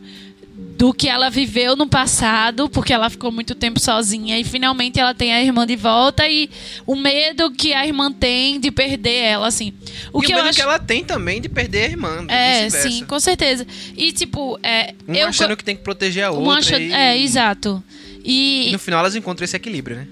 do 0.76 0.92
que 0.92 1.08
ela 1.08 1.30
viveu 1.30 1.74
no 1.74 1.86
passado, 1.86 2.68
porque 2.68 2.92
ela 2.92 3.08
ficou 3.08 3.32
muito 3.32 3.54
tempo 3.54 3.80
sozinha 3.80 4.38
e 4.38 4.44
finalmente 4.44 5.00
ela 5.00 5.14
tem 5.14 5.32
a 5.32 5.42
irmã 5.42 5.66
de 5.66 5.76
volta 5.76 6.28
e 6.28 6.50
o 6.86 6.94
medo 6.94 7.50
que 7.50 7.72
a 7.72 7.86
irmã 7.86 8.12
tem 8.12 8.60
de 8.60 8.70
perder 8.70 9.22
ela, 9.22 9.46
assim. 9.46 9.72
O 10.12 10.22
e 10.22 10.26
que 10.26 10.32
o 10.32 10.36
medo 10.36 10.48
acho 10.48 10.56
que 10.56 10.62
ela 10.62 10.78
tem 10.78 11.02
também 11.02 11.40
de 11.40 11.48
perder 11.48 11.84
a 11.84 11.88
irmã. 11.88 12.24
é, 12.28 12.68
sim, 12.68 13.04
com 13.06 13.18
certeza. 13.18 13.66
E 13.96 14.12
tipo, 14.12 14.58
é, 14.62 14.94
Um 15.08 15.14
eu 15.14 15.28
achando 15.28 15.56
que 15.56 15.64
tem 15.64 15.74
que 15.76 15.82
proteger 15.82 16.24
a 16.24 16.30
outra. 16.30 16.58
acha- 16.58 16.78
e... 16.78 16.92
é, 16.92 17.16
exato. 17.18 17.82
E 18.22 18.68
E, 18.68 18.72
no 18.72 18.78
final 18.78 19.00
elas 19.00 19.16
encontram 19.16 19.44
esse 19.46 19.56
equilíbrio, 19.56 19.96
né? 19.96 20.06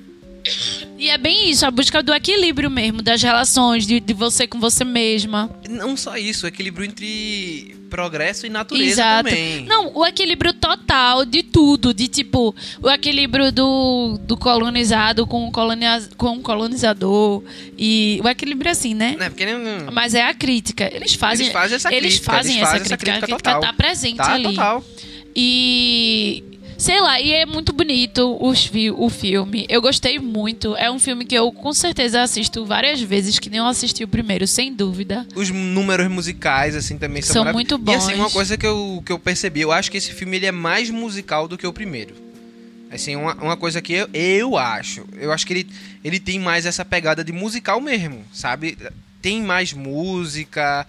E 0.98 1.08
é 1.10 1.18
bem 1.18 1.50
isso, 1.50 1.64
a 1.66 1.70
busca 1.70 2.02
do 2.02 2.12
equilíbrio 2.12 2.70
mesmo, 2.70 3.02
das 3.02 3.22
relações, 3.22 3.86
de, 3.86 4.00
de 4.00 4.12
você 4.14 4.46
com 4.46 4.58
você 4.58 4.84
mesma. 4.84 5.50
Não 5.68 5.96
só 5.96 6.16
isso, 6.16 6.46
o 6.46 6.48
equilíbrio 6.48 6.84
entre 6.86 7.76
progresso 7.90 8.46
e 8.46 8.50
natureza 8.50 8.92
Exato. 8.92 9.28
também. 9.30 9.64
Não, 9.64 9.92
o 9.96 10.04
equilíbrio 10.06 10.52
total 10.52 11.24
de 11.24 11.42
tudo, 11.42 11.94
de 11.94 12.06
tipo, 12.08 12.54
o 12.82 12.90
equilíbrio 12.90 13.50
do, 13.52 14.18
do 14.22 14.36
colonizado 14.36 15.26
com 15.26 15.46
o, 15.48 15.52
colonia, 15.52 16.02
com 16.16 16.36
o 16.36 16.40
colonizador 16.40 17.42
e 17.78 18.20
o 18.22 18.28
equilíbrio 18.28 18.70
assim, 18.70 18.92
né? 18.94 19.16
Né, 19.18 19.30
porque 19.30 19.46
não- 19.46 19.90
Mas 19.92 20.14
é 20.14 20.22
a 20.22 20.34
crítica. 20.34 20.90
Eles 20.94 21.14
fazem, 21.14 21.46
eles 21.46 21.52
fazem 21.52 21.76
essa 21.76 21.94
eles 21.94 22.12
crítica. 22.14 22.32
fazem 22.32 22.52
eles 22.56 22.62
essa 22.62 22.72
fazem 22.72 22.86
crítica, 22.88 23.10
a 23.12 23.20
crítica 23.20 23.36
total. 23.38 23.60
tá 23.60 23.72
presente 23.72 24.16
Tá, 24.16 24.32
ali. 24.34 24.42
total. 24.44 24.84
E 25.34 26.42
sei 26.78 27.00
lá, 27.00 27.20
e 27.20 27.32
é 27.32 27.44
muito 27.44 27.72
bonito 27.72 28.38
os 28.40 28.64
fi 28.64 28.90
o 28.90 29.10
filme. 29.10 29.66
Eu 29.68 29.82
gostei 29.82 30.18
muito. 30.18 30.74
É 30.76 30.90
um 30.90 30.98
filme 30.98 31.24
que 31.24 31.34
eu 31.34 31.50
com 31.52 31.72
certeza 31.74 32.22
assisto 32.22 32.64
várias 32.64 33.00
vezes, 33.02 33.38
que 33.38 33.50
nem 33.50 33.58
eu 33.58 33.66
assisti 33.66 34.04
o 34.04 34.08
primeiro, 34.08 34.46
sem 34.46 34.72
dúvida. 34.72 35.26
Os 35.34 35.50
números 35.50 36.08
musicais, 36.08 36.74
assim, 36.76 36.96
também 36.96 37.20
são, 37.20 37.42
São 37.44 37.52
muito 37.52 37.78
E 37.86 37.94
assim, 37.94 38.12
bons. 38.12 38.18
uma 38.20 38.30
coisa 38.30 38.56
que 38.56 38.66
eu, 38.66 39.02
que 39.04 39.12
eu 39.12 39.18
percebi, 39.18 39.60
eu 39.60 39.72
acho 39.72 39.90
que 39.90 39.96
esse 39.96 40.12
filme 40.12 40.36
ele 40.36 40.46
é 40.46 40.52
mais 40.52 40.88
musical 40.88 41.48
do 41.48 41.58
que 41.58 41.66
o 41.66 41.72
primeiro. 41.72 42.14
Assim, 42.90 43.16
uma, 43.16 43.34
uma 43.34 43.56
coisa 43.56 43.82
que 43.82 43.92
eu, 43.92 44.08
eu 44.14 44.56
acho. 44.56 45.04
Eu 45.18 45.30
acho 45.32 45.46
que 45.46 45.52
ele, 45.52 45.68
ele 46.02 46.18
tem 46.20 46.38
mais 46.38 46.64
essa 46.64 46.84
pegada 46.84 47.22
de 47.22 47.32
musical 47.32 47.80
mesmo, 47.82 48.24
sabe? 48.32 48.78
Tem 49.20 49.42
mais 49.42 49.72
música, 49.74 50.86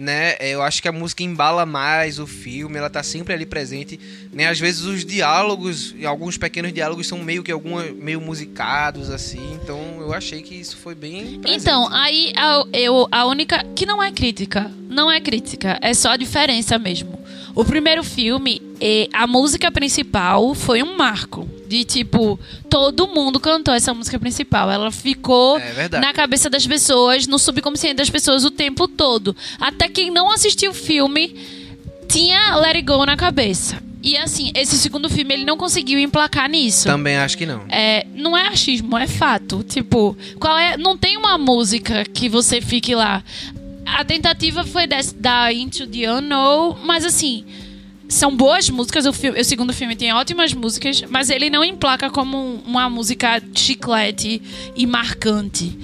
né? 0.00 0.34
Eu 0.40 0.62
acho 0.62 0.80
que 0.80 0.88
a 0.88 0.92
música 0.92 1.22
embala 1.22 1.66
mais 1.66 2.18
o 2.18 2.26
filme, 2.26 2.78
ela 2.78 2.88
tá 2.88 3.02
sempre 3.02 3.34
ali 3.34 3.44
presente. 3.44 4.00
Né? 4.32 4.48
Às 4.48 4.58
vezes 4.58 4.80
os 4.80 5.04
diálogos, 5.04 5.94
alguns 6.06 6.38
pequenos 6.38 6.72
diálogos 6.72 7.06
são 7.06 7.18
meio 7.18 7.42
que 7.42 7.52
alguma, 7.52 7.82
meio 7.84 8.18
musicados, 8.18 9.10
assim. 9.10 9.58
Então 9.62 9.98
eu 10.00 10.14
achei 10.14 10.40
que 10.40 10.54
isso 10.54 10.78
foi 10.78 10.94
bem 10.94 11.38
presente. 11.38 11.60
Então, 11.60 11.86
aí 11.92 12.32
a, 12.34 12.64
eu, 12.72 13.06
a 13.12 13.26
única. 13.26 13.62
Que 13.76 13.84
não 13.84 14.02
é 14.02 14.10
crítica. 14.10 14.72
Não 14.88 15.10
é 15.10 15.20
crítica. 15.20 15.78
É 15.82 15.92
só 15.92 16.12
a 16.12 16.16
diferença 16.16 16.78
mesmo. 16.78 17.20
O 17.54 17.62
primeiro 17.62 18.02
filme, 18.02 18.62
eh, 18.80 19.08
a 19.12 19.26
música 19.26 19.70
principal 19.70 20.54
foi 20.54 20.82
um 20.82 20.96
marco. 20.96 21.48
De 21.68 21.84
tipo, 21.84 22.38
todo 22.68 23.06
mundo 23.06 23.38
cantou 23.38 23.72
essa 23.72 23.94
música 23.94 24.18
principal. 24.18 24.70
Ela 24.70 24.90
ficou 24.90 25.58
É 25.58 25.88
na 26.00 26.12
cabeça 26.12 26.50
das 26.50 26.66
pessoas, 26.66 27.26
no 27.26 27.38
subconsciente 27.38 27.94
das 27.96 28.10
pessoas 28.10 28.44
o 28.44 28.50
tempo 28.50 28.88
todo. 28.88 29.36
Até 29.60 29.88
quem 29.88 30.10
não 30.10 30.32
assistiu 30.32 30.72
o 30.72 30.74
filme 30.74 31.34
tinha 32.08 32.56
Let 32.56 32.76
It 32.76 32.82
Go 32.82 33.06
na 33.06 33.16
cabeça. 33.16 33.80
E 34.02 34.16
assim, 34.16 34.50
esse 34.54 34.78
segundo 34.78 35.10
filme 35.10 35.34
ele 35.34 35.44
não 35.44 35.56
conseguiu 35.56 35.98
emplacar 35.98 36.48
nisso. 36.48 36.88
Também 36.88 37.16
acho 37.16 37.36
que 37.36 37.44
não. 37.44 37.62
É, 37.68 38.06
não 38.14 38.36
é 38.36 38.48
achismo, 38.48 38.96
é 38.96 39.06
fato. 39.06 39.62
Tipo, 39.62 40.16
qual 40.38 40.58
é? 40.58 40.76
Não 40.76 40.96
tem 40.96 41.16
uma 41.18 41.36
música 41.36 42.04
que 42.04 42.28
você 42.28 42.60
fique 42.60 42.94
lá. 42.94 43.22
A 43.84 44.04
tentativa 44.04 44.64
foi 44.64 44.86
desse, 44.86 45.14
da 45.14 45.52
Into 45.52 45.86
the 45.86 46.10
Unknown, 46.10 46.78
mas 46.84 47.04
assim, 47.04 47.44
são 48.10 48.36
boas 48.36 48.68
músicas. 48.68 49.06
O, 49.06 49.12
fi- 49.12 49.30
o 49.30 49.44
segundo 49.44 49.72
filme 49.72 49.96
tem 49.96 50.12
ótimas 50.12 50.52
músicas, 50.52 51.02
mas 51.08 51.30
ele 51.30 51.48
não 51.48 51.64
emplaca 51.64 52.10
como 52.10 52.36
um- 52.36 52.60
uma 52.66 52.90
música 52.90 53.42
chiclete 53.54 54.42
e 54.76 54.86
marcante. 54.86 55.76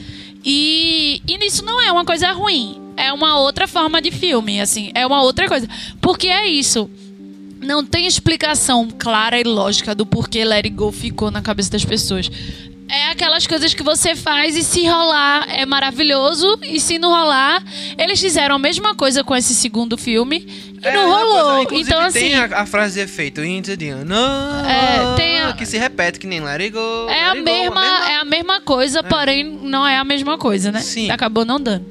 E, 0.45 1.23
e 1.27 1.39
nisso 1.39 1.65
não 1.65 1.81
é 1.81 1.91
uma 1.91 2.05
coisa 2.05 2.31
ruim. 2.33 2.81
É 2.97 3.13
uma 3.13 3.39
outra 3.39 3.67
forma 3.67 4.01
de 4.01 4.11
filme, 4.11 4.61
assim, 4.61 4.91
é 4.95 5.07
uma 5.07 5.23
outra 5.23 5.49
coisa. 5.49 5.69
Porque 6.01 6.29
é 6.29 6.47
isso 6.47 6.91
não 7.59 7.85
tem 7.85 8.07
explicação 8.07 8.87
clara 8.99 9.41
e 9.41 9.43
lógica 9.43 9.95
do 9.95 10.05
porquê 10.05 10.45
Let 10.45 10.67
It 10.67 10.71
Go 10.71 10.93
ficou 10.93 11.31
na 11.31 11.41
cabeça 11.41 11.71
das 11.71 11.85
pessoas. 11.85 12.31
É 12.89 13.09
aquelas 13.11 13.47
coisas 13.47 13.75
que 13.75 13.83
você 13.83 14.15
faz 14.15 14.57
e 14.57 14.63
se 14.63 14.87
rolar 14.87 15.47
é 15.51 15.67
maravilhoso 15.67 16.59
e 16.63 16.79
se 16.81 16.99
não 16.99 17.11
rolar, 17.11 17.63
eles 17.99 18.21
fizeram 18.21 18.55
a 18.55 18.59
mesma 18.59 18.95
coisa 18.95 19.25
com 19.25 19.35
esse 19.35 19.55
segundo 19.55 19.99
filme 19.99 20.47
e 20.83 20.87
É, 20.87 20.93
não 20.93 21.09
rolou. 21.11 21.67
coisa- 21.67 21.83
então 21.91 22.01
assim, 22.01 22.21
tem 22.21 22.35
a, 22.37 22.45
a 22.63 22.67
frase 22.67 22.95
de 22.95 23.01
efeito 23.01 23.43
Into 23.45 23.77
the 23.77 23.87
É, 23.87 25.15
tem 25.17 25.41
a- 25.41 25.53
que 25.53 25.67
se 25.67 25.77
repete 25.77 26.19
que 26.21 26.27
nem 26.29 26.41
Let 26.41 26.61
It 26.61 26.71
Go. 26.71 27.09
é 27.09 27.25
a 27.25 27.33
Let 27.33 27.39
It 27.39 27.39
Go, 27.39 27.45
mesma, 27.45 28.09
é 28.09 28.17
a 28.19 28.25
mesma 28.25 28.61
coisa, 28.61 29.03
porém 29.03 29.43
não 29.63 29.85
é 29.87 29.97
a 29.97 30.05
mesma 30.05 30.39
coisa, 30.39 30.71
né? 30.71 30.81
Sim. 30.81 31.11
Acabou 31.11 31.45
não 31.45 31.61
dando. 31.61 31.85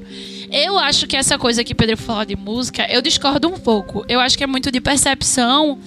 Eu 0.50 0.78
acho 0.78 1.06
que 1.08 1.16
essa 1.16 1.36
coisa 1.36 1.64
que 1.64 1.74
Pedro 1.74 1.96
falou 1.96 2.24
de 2.24 2.36
música, 2.36 2.86
eu 2.88 3.02
discordo 3.02 3.48
um 3.48 3.58
pouco. 3.58 4.04
Eu 4.08 4.20
acho 4.20 4.38
que 4.38 4.44
é 4.44 4.46
muito 4.46 4.70
de 4.70 4.80
percepção 4.80 5.78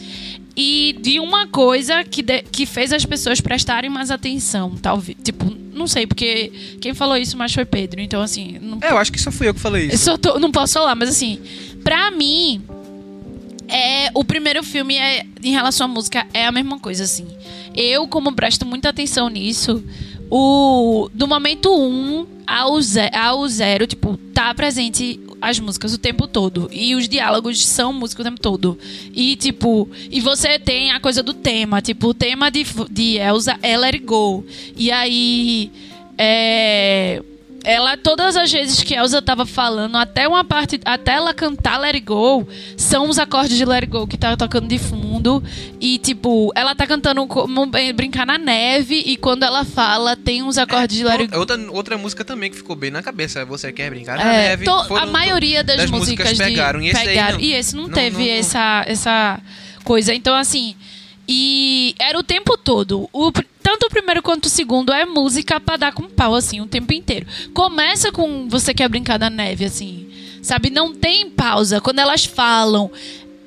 e 0.62 0.94
de 1.02 1.22
uma 1.22 1.48
coisa 1.48 2.04
que, 2.04 2.22
de- 2.22 2.42
que 2.52 2.66
fez 2.66 2.92
as 2.92 3.06
pessoas 3.06 3.40
prestarem 3.40 3.90
mais 3.90 4.12
atenção, 4.12 4.76
talvez. 4.82 5.18
Tipo, 5.24 5.46
não 5.74 5.88
sei, 5.88 6.06
porque 6.06 6.52
quem 6.82 6.94
falou 6.94 7.16
isso 7.16 7.38
mais 7.38 7.54
foi 7.54 7.64
Pedro. 7.64 8.02
Então, 8.02 8.22
assim, 8.22 8.58
não, 8.62 8.78
É, 8.82 8.92
eu 8.92 8.98
acho 8.98 9.10
que 9.10 9.22
só 9.22 9.32
fui 9.32 9.48
eu 9.48 9.54
que 9.54 9.60
falei 9.62 9.88
isso. 9.88 10.04
só 10.04 10.18
tô- 10.18 10.38
não 10.38 10.52
posso 10.52 10.74
falar, 10.74 10.96
mas 10.96 11.08
assim, 11.10 11.40
pra 11.82 12.12
mim, 12.12 12.62
é, 13.70 14.10
o 14.14 14.24
primeiro 14.26 14.62
filme 14.64 14.96
é, 14.98 15.26
em 15.42 15.52
relação 15.52 15.86
à 15.86 15.88
música 15.88 16.28
é 16.34 16.46
a 16.46 16.52
mesma 16.52 16.78
coisa, 16.78 17.06
assim. 17.06 17.26
Eu, 17.74 18.06
como 18.08 18.34
presto 18.34 18.66
muita 18.66 18.90
atenção 18.90 19.30
nisso, 19.30 19.82
o 20.30 21.10
do 21.14 21.28
momento 21.28 21.70
1 21.74 21.82
um 22.20 22.28
ao, 22.46 22.82
ze- 22.82 23.10
ao 23.14 23.48
zero, 23.48 23.86
tipo, 23.88 24.18
tá 24.34 24.54
presente 24.54 25.20
as 25.42 25.60
músicas 25.60 25.94
o 25.94 25.98
tempo 25.98 26.28
todo. 26.28 26.70
E 26.72 26.96
os 26.96 27.08
diálogos 27.08 27.66
são 27.66 27.94
música 27.94 28.22
o 28.22 28.26
tempo 28.26 28.40
todo. 28.40 28.78
E, 29.14 29.36
tipo, 29.36 29.88
e 30.12 30.20
você 30.20 30.60
tem 30.60 30.92
a 30.92 31.00
coisa 31.00 31.24
do 31.24 31.34
tema. 31.34 31.82
Tipo, 31.82 32.08
o 32.10 32.14
tema 32.14 32.50
de, 32.52 32.66
de 32.90 33.18
Elsa 33.18 33.58
é 33.62 33.78
Let 33.78 33.94
It 33.96 34.06
Go. 34.06 34.44
E 34.76 34.92
aí. 34.92 35.72
É. 36.18 37.22
Ela, 37.64 37.98
todas 37.98 38.38
as 38.38 38.52
vezes 38.52 38.82
que 38.84 38.94
Elsa 38.96 39.22
tava 39.22 39.46
falando, 39.46 39.98
até 39.98 40.28
uma 40.28 40.44
parte, 40.46 40.80
até 40.86 41.14
ela 41.14 41.34
cantar 41.34 41.78
Let 41.78 41.96
It 41.96 42.06
Go, 42.06 42.48
são 42.78 43.10
os 43.10 43.20
acordes 43.20 43.58
de 43.58 43.66
Let 43.66 43.84
It 43.84 43.88
Go 43.88 44.08
que 44.08 44.18
tá 44.18 44.36
tocando 44.38 44.68
de 44.68 44.80
fundo. 44.80 45.44
E, 45.80 45.98
tipo, 45.98 46.52
ela 46.56 46.74
tá 46.74 46.88
cantando 46.88 47.26
como 47.28 47.66
brincar 47.94 48.26
na 48.26 48.38
neve, 48.38 49.04
e 49.06 49.18
quando 49.18 49.44
ela 49.44 49.66
fala, 49.66 50.16
tem 50.16 50.42
uns 50.42 50.58
acordes 50.58 50.98
de 50.98 51.04
Let 51.04 51.20
It 51.22 51.28
Go. 51.34 51.40
Outra, 51.40 51.58
outra 51.72 51.98
música 51.98 52.24
também 52.24 52.50
que 52.50 52.56
ficou 52.58 52.76
bem 52.76 52.92
na 52.92 53.04
cabeça. 53.04 53.44
Você 53.46 53.72
quer 53.74 53.90
brincar 53.90 54.18
na 54.18 54.34
É, 54.34 54.50
neve? 54.50 54.66
to- 54.66 54.72
a 54.72 54.86
foram- 54.86 55.12
maioria 55.12 55.64
das, 55.64 55.78
das 55.78 55.90
músicas, 55.92 56.28
músicas 56.30 56.38
de- 56.38 56.44
pegaram, 56.56 56.82
e 56.82 56.88
esse 56.90 56.98
aí 56.98 57.08
pegaram. 57.08 57.34
não. 57.34 57.42
E 57.44 57.54
esse 57.54 57.76
não, 57.76 57.84
Não, 57.84 57.90
teve 57.90 58.18
não. 58.26 58.32
Essa, 58.40 58.84
essa 58.88 59.40
coisa. 59.84 60.14
Então, 60.14 60.36
assim. 60.36 60.76
E 61.32 61.94
era 62.00 62.18
o 62.18 62.24
tempo 62.24 62.58
todo. 62.58 63.08
O 63.14 63.32
tanto 63.62 63.86
o 63.86 63.90
primeiro 63.90 64.24
quanto 64.24 64.46
o 64.46 64.50
segundo 64.50 64.92
é 64.92 65.06
música 65.06 65.60
pra 65.60 65.78
dar 65.78 65.94
com 65.94 66.10
pau, 66.10 66.34
assim, 66.34 66.60
o 66.60 66.66
tempo 66.66 66.92
inteiro. 66.92 67.28
Começa 67.54 68.12
com 68.12 68.50
Você 68.50 68.74
Quer 68.74 68.90
Brincar 68.90 69.20
na 69.20 69.30
Neve, 69.30 69.64
assim. 69.66 70.10
Sabe? 70.42 70.72
Não 70.72 70.92
tem 70.92 71.30
pausa. 71.30 71.80
Quando 71.80 72.00
elas 72.00 72.26
falam, 72.26 72.92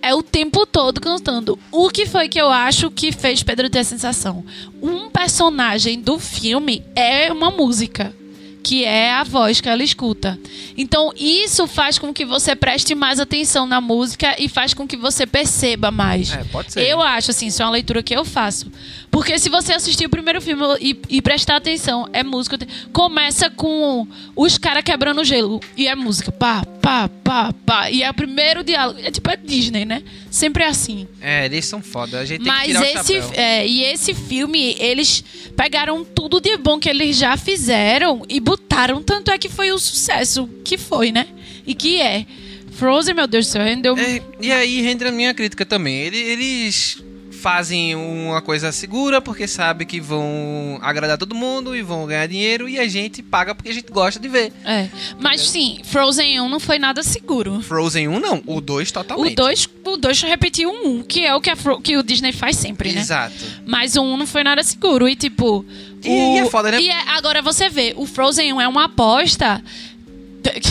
é 0.01 0.15
o 0.15 0.23
tempo 0.23 0.65
todo 0.65 1.01
cantando. 1.01 1.59
O 1.73 1.91
que 1.91 2.07
foi 2.07 2.29
que 2.29 2.41
eu 2.41 2.53
acho 2.53 2.89
que 2.89 3.11
fez 3.11 3.43
Pedro 3.43 3.69
ter 3.69 3.81
a 3.81 3.85
sensação? 3.85 4.45
Um 4.81 5.11
personagem 5.11 6.01
do 6.01 6.21
filme 6.21 6.85
é 6.95 7.33
uma 7.33 7.51
música 7.51 8.15
que 8.63 8.85
é 8.85 9.13
a 9.13 9.25
voz 9.25 9.61
que 9.61 9.69
ela 9.69 9.83
escuta. 9.83 10.39
Então, 10.77 11.13
isso 11.17 11.67
faz 11.67 11.99
com 11.99 12.13
que 12.13 12.25
você 12.25 12.55
preste 12.55 12.95
mais 12.95 13.19
atenção 13.19 13.67
na 13.67 13.81
música 13.81 14.37
e 14.39 14.49
faz 14.49 14.73
com 14.73 14.87
que 14.87 14.97
você 14.97 15.27
perceba 15.27 15.91
mais. 15.91 16.33
É, 16.33 16.45
pode 16.45 16.73
ser. 16.73 16.83
Eu 16.83 17.01
acho, 17.01 17.31
assim, 17.31 17.47
isso 17.47 17.61
é 17.63 17.65
uma 17.65 17.73
leitura 17.73 18.03
que 18.03 18.15
eu 18.15 18.25
faço. 18.25 18.71
Porque 19.13 19.39
se 19.39 19.51
você 19.51 19.75
assistir 19.75 20.07
o 20.07 20.09
primeiro 20.09 20.41
filme 20.41 20.65
e, 20.81 20.97
e 21.11 21.21
prestar 21.21 21.57
atenção, 21.57 22.09
é 22.15 22.25
música. 22.25 22.59
Começa 22.95 23.51
com 23.51 24.09
os 24.35 24.57
caras 24.57 24.83
quebrando 24.83 25.23
gelo. 25.23 25.61
E 25.77 25.87
é 25.87 25.95
música. 25.95 26.33
Pá, 26.33 26.65
pá, 26.81 27.11
pá, 27.23 27.53
pá. 27.67 27.91
E 27.91 28.03
é 28.03 28.09
o 28.11 28.15
primeiro 28.15 28.65
diálogo. 28.65 28.99
É 29.05 29.11
tipo 29.11 29.31
a 29.31 29.35
Disney, 29.35 29.85
né? 29.85 30.03
Sempre 30.31 30.65
é 30.65 30.69
assim. 30.69 31.07
É, 31.21 31.45
eles 31.45 31.67
são 31.67 31.83
foda. 31.83 32.21
A 32.21 32.25
gente 32.25 32.43
tem 32.43 32.51
Mas 32.51 32.63
que 32.63 32.69
tirar 32.73 32.87
esse, 33.03 33.19
o 33.19 33.23
chapéu. 33.23 33.41
é, 33.41 33.67
e 33.69 33.83
esse 33.85 34.15
filme, 34.15 34.77
eles 34.81 35.23
pegaram 35.55 36.03
tudo 36.03 36.41
de 36.41 36.57
bom 36.57 36.79
que 36.81 36.89
eles 36.89 37.15
já 37.15 37.37
fizeram 37.37 38.23
e 38.31 38.41
botaram. 38.41 39.03
Tanto 39.03 39.31
é 39.31 39.37
que 39.37 39.51
foi 39.51 39.71
o 39.73 39.79
sucesso 39.79 40.49
que 40.65 40.79
foi, 40.79 41.13
né? 41.13 41.27
E 41.67 41.75
que 41.75 42.01
é. 42.01 42.25
Frozen, 42.73 43.15
meu 43.15 43.27
Deus 43.27 43.47
do 43.47 43.51
céu, 43.51 43.63
rendeu. 43.63 43.95
É, 43.99 44.23
e 44.41 44.51
aí 44.51 44.89
entra 44.89 45.11
a 45.11 45.13
minha 45.13 45.35
crítica 45.35 45.67
também. 45.67 45.95
Ele- 46.01 46.17
Eles 46.17 46.97
fazem 47.43 47.97
uma 47.97 48.41
coisa 48.41 48.71
segura 48.71 49.21
porque 49.21 49.49
sabe 49.49 49.85
que 49.85 50.01
vão 50.01 50.79
agradar 50.81 51.19
todo 51.19 51.35
mundo 51.35 51.75
e 51.75 51.83
vão 51.83 52.07
ganhar 52.07 52.29
dinheiro 52.29 52.69
e 52.69 52.79
a 52.79 52.87
gente 52.87 53.21
paga 53.21 53.53
porque 53.53 53.69
a 53.71 53.75
gente 53.75 53.91
gosta 53.91 54.21
de 54.21 54.29
ver. 54.29 54.53
É. 54.65 54.89
Mas 55.19 55.49
sim, 55.51 55.81
Frozen 55.85 56.41
1 56.41 56.49
não 56.49 56.61
foi 56.61 56.79
nada 56.79 57.03
seguro. 57.03 57.61
Frozen 57.61 58.07
1 58.07 58.21
não, 58.21 58.43
o 58.47 58.61
2 58.61 58.91
O 58.91 58.93
totalmente. 58.93 59.35
2 59.35 59.69
o 59.85 59.97
dois 59.97 60.23
repetiu 60.23 60.71
o 60.71 60.99
1, 60.99 61.03
que 61.03 61.27
é 61.27 61.35
o 61.35 61.41
que, 61.41 61.51
a 61.51 61.57
que 61.83 61.97
o 61.97 62.03
Disney 62.05 62.31
faz 62.33 62.57
sempre, 62.57 62.93
né? 62.93 63.01
Exato. 63.01 63.35
Mas 63.67 63.97
o 63.97 64.03
1 64.03 64.17
não 64.17 64.27
foi 64.27 64.45
nada 64.45 64.63
seguro. 64.63 65.09
E 65.09 65.17
tipo. 65.17 65.65
E- 66.05 66.09
o- 66.09 66.37
e 66.37 66.39
é 66.39 66.47
foda, 66.49 66.71
né? 66.71 66.81
E 66.81 66.89
é- 66.89 67.09
agora 67.17 67.43
você 67.43 67.69
vê, 67.69 67.93
o 67.97 68.07
Frozen 68.07 68.53
1 68.53 68.61
é 68.61 68.69
uma 68.69 68.85
aposta 68.85 69.61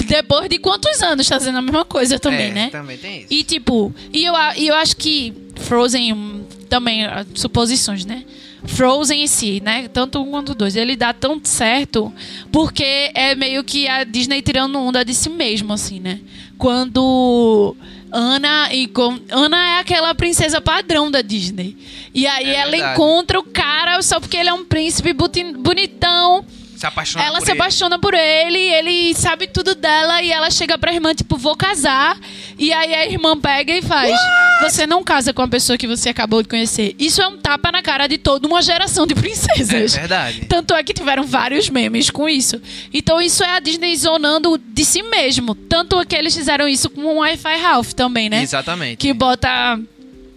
depois 0.08 0.50
de 0.50 0.58
quantos 0.60 1.02
anos 1.02 1.28
fazendo 1.28 1.58
a 1.58 1.62
mesma 1.62 1.86
coisa 1.86 2.18
também, 2.20 2.50
é, 2.50 2.54
né? 2.54 2.70
Também 2.72 2.98
tem 2.98 3.20
isso. 3.20 3.28
E 3.30 3.44
tipo, 3.44 3.94
e 4.14 4.24
eu, 4.26 4.34
e 4.58 4.68
eu 4.68 4.76
acho 4.76 4.96
que 4.98 5.34
Frozen 5.56 6.14
hum, 6.14 6.31
também, 6.72 7.04
ah, 7.06 7.26
suposições, 7.36 8.06
né? 8.06 8.24
Frozen 8.66 9.24
em 9.24 9.28
si, 9.28 9.62
né? 9.62 9.90
Tanto 9.90 10.22
um 10.22 10.32
quanto 10.32 10.56
dois. 10.56 10.78
Ele 10.78 10.96
dá 10.96 11.12
tão 11.12 11.38
certo 11.44 12.14
porque 12.50 13.12
é 13.14 13.36
meio 13.36 13.62
que 13.64 13.90
a 13.90 14.06
Disney 14.06 14.42
tirando 14.42 14.80
onda 14.80 15.04
de 15.04 15.14
si 15.14 15.30
mesmo, 15.30 15.74
assim, 15.74 16.00
né? 16.00 16.22
Quando 16.58 17.76
Ana 18.10 18.74
e 18.74 18.88
com... 18.88 19.20
Ana 19.30 19.58
é 19.76 19.80
aquela 19.80 20.16
princesa 20.16 20.62
padrão 20.62 21.12
da 21.12 21.22
Disney. 21.22 21.76
E 22.14 22.26
aí 22.26 22.46
É 22.52 22.56
ela 22.56 22.72
verdade. 22.72 22.94
encontra 22.94 23.40
o 23.40 23.44
cara 23.44 24.02
só 24.02 24.20
porque 24.20 24.38
ele 24.38 24.50
é 24.50 24.54
um 24.54 24.64
príncipe 24.64 25.12
bonitão. 25.58 26.46
Se 26.82 26.88
apaixona 26.88 27.24
Ela 27.24 27.38
por 27.38 27.46
se 27.46 27.52
ele. 27.52 27.60
apaixona 27.62 28.00
por 28.00 28.14
ele, 28.16 28.58
ele 28.58 29.14
sabe 29.14 29.46
tudo 29.46 29.76
dela 29.76 30.20
e 30.24 30.32
ela 30.32 30.50
chega 30.50 30.80
pra 30.80 30.92
irmã, 30.92 31.14
tipo, 31.14 31.38
vou 31.38 31.56
casar. 31.56 32.18
E 32.58 32.74
aí 32.74 32.92
a 32.96 33.06
irmã 33.06 33.40
pega 33.40 33.72
e 33.72 33.84
faz: 33.84 34.20
Você 34.64 34.88
não 34.88 35.04
casa 35.04 35.32
com 35.32 35.44
a 35.44 35.48
pessoa 35.48 35.78
que 35.78 35.86
você 35.86 36.10
acabou 36.10 36.42
de 36.42 36.50
conhecer. 36.50 36.96
Isso 36.98 37.22
é 37.22 37.28
um 37.28 37.38
tapa 37.38 37.72
na 37.72 37.84
cara 37.84 38.08
de 38.08 38.18
toda 38.18 38.48
uma 38.48 38.64
geração 38.64 39.06
de 39.06 39.14
É 39.14 39.16
princesas. 39.16 39.94
verdade. 39.96 40.46
Tanto 40.50 40.74
é 40.74 40.82
que 40.82 40.92
tiveram 40.92 41.24
vários 41.24 41.70
memes 41.70 42.10
com 42.10 42.28
isso. 42.28 42.60
Então 42.92 43.22
isso 43.22 43.44
é 43.44 43.58
a 43.58 43.60
Disney 43.60 43.96
zonando 43.96 44.58
de 44.58 44.84
si 44.84 45.04
mesmo. 45.04 45.54
Tanto 45.54 46.00
é 46.00 46.06
que 46.06 46.16
eles 46.16 46.36
fizeram 46.36 46.68
isso 46.68 46.90
com 46.90 47.02
o 47.04 47.16
Wi-Fi 47.18 47.58
Ralph 47.58 47.94
também, 47.94 48.28
né? 48.28 48.42
Exatamente. 48.42 48.98
Que 48.98 49.14
bota 49.14 49.80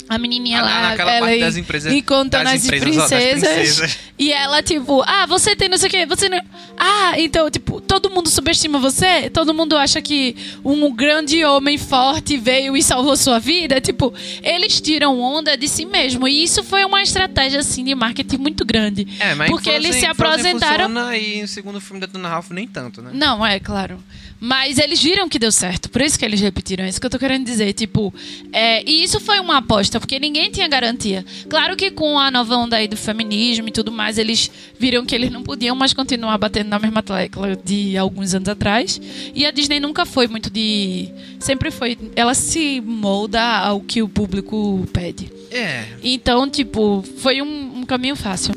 a 0.09 0.19
menininha 0.19 0.61
Ah, 0.61 0.63
lá, 0.63 0.91
naquela 0.91 1.11
ela 1.13 1.27
parte 1.27 1.39
e- 1.39 1.41
das 1.41 1.57
empresas- 1.57 1.93
e 1.93 2.03
contando 2.03 2.45
das 2.45 2.55
as 2.55 2.65
empresas, 2.65 2.97
ó, 2.97 3.01
das 3.01 3.09
princesas, 3.09 3.55
princesas. 3.55 3.99
E 4.17 4.33
ela, 4.33 4.63
tipo, 4.63 5.03
ah, 5.03 5.27
você 5.27 5.57
tem 5.57 5.69
não 5.69 5.77
sei 5.77 5.89
o 5.89 5.91
quê, 5.91 6.07
você 6.07 6.29
não... 6.29 6.41
Ah, 6.79 7.15
então, 7.19 7.51
tipo, 7.51 7.81
todo 7.81 8.09
mundo 8.09 8.31
subestima 8.31 8.79
você? 8.79 9.29
Todo 9.29 9.53
mundo 9.53 9.77
acha 9.77 10.01
que 10.01 10.37
um 10.65 10.95
grande 10.95 11.45
homem 11.45 11.77
forte 11.77 12.37
veio 12.37 12.77
e 12.77 12.83
salvou 12.83 13.17
sua 13.17 13.41
vida? 13.41 13.81
Tipo, 13.81 14.15
eles 14.41 14.81
tiram 14.81 15.19
onda 15.21 15.57
de 15.57 15.67
si 15.69 15.85
mesmo. 15.85 16.29
E 16.29 16.45
isso 16.45 16.63
foi 16.63 16.85
uma 16.85 17.03
estratégia, 17.03 17.59
assim, 17.59 17.83
de 17.83 17.93
marketing 17.95 18.37
muito 18.37 18.65
grande. 18.65 19.05
É, 19.19 19.35
mas 19.35 19.51
Porque 19.51 19.69
eles 19.69 19.97
se 19.97 20.07
apresentaram... 20.07 20.85
funciona 20.87 21.17
e 21.17 21.43
no 21.43 21.49
segundo 21.49 21.81
filme 21.81 22.01
da 22.01 22.07
Dona 22.07 22.29
Ralph 22.29 22.51
nem 22.51 22.69
tanto, 22.69 23.03
né? 23.03 23.11
Não, 23.13 23.45
é 23.45 23.59
claro. 23.59 23.99
Mas 24.45 24.77
eles 24.77 25.03
viram 25.03 25.27
que 25.27 25.39
deu 25.39 25.51
certo, 25.51 25.89
por 25.89 26.03
isso 26.03 26.19
que 26.19 26.25
eles 26.25 26.39
repetiram. 26.39 26.85
É 26.85 26.89
isso 26.91 27.01
que 27.01 27.07
eu 27.07 27.11
tô 27.11 27.19
querendo 27.19 27.47
dizer. 27.47 27.73
Tipo, 27.73 28.13
é, 28.53 28.83
e 28.87 29.03
isso 29.03 29.19
foi 29.19 29.41
uma 29.41 29.57
aposta, 29.57 29.99
porque 29.99 30.19
ninguém 30.19 30.51
tinha 30.51 30.69
garantia. 30.69 31.25
Claro 31.49 31.75
que 31.75 31.91
com 31.91 32.19
a 32.19 32.31
nova 32.31 32.55
onda 32.55 32.77
aí 32.77 32.87
do 32.87 32.95
feminismo 32.95 33.69
e 33.69 33.73
tudo 33.73 33.91
mais, 33.91 34.19
eles 34.19 34.51
viram 34.79 35.07
que 35.07 35.15
eles 35.15 35.33
não 35.33 35.43
podiam 35.43 35.75
mais 35.75 35.95
continuar 35.95 36.37
batendo 36.37 36.69
na 36.69 36.79
mesma 36.79 37.03
tecla 37.03 37.57
de 37.57 37.97
alguns 37.97 38.35
anos 38.35 38.51
atrás. 38.51 39.01
E 39.35 39.47
a 39.47 39.51
Disney 39.51 39.81
nunca 39.81 40.05
foi 40.05 40.29
muito 40.29 40.51
de. 40.51 41.09
Sempre 41.41 41.71
foi. 41.71 41.97
Ela 42.15 42.35
se 42.35 42.83
molda 42.83 43.43
ao 43.43 43.81
que 43.81 44.03
o 44.03 44.09
público 44.11 44.87
pede. 44.93 45.33
É. 45.51 45.87
Então, 46.03 46.51
tipo, 46.51 47.03
foi 47.17 47.41
um, 47.41 47.79
um 47.79 47.87
caminho 47.87 48.15
fácil. 48.15 48.53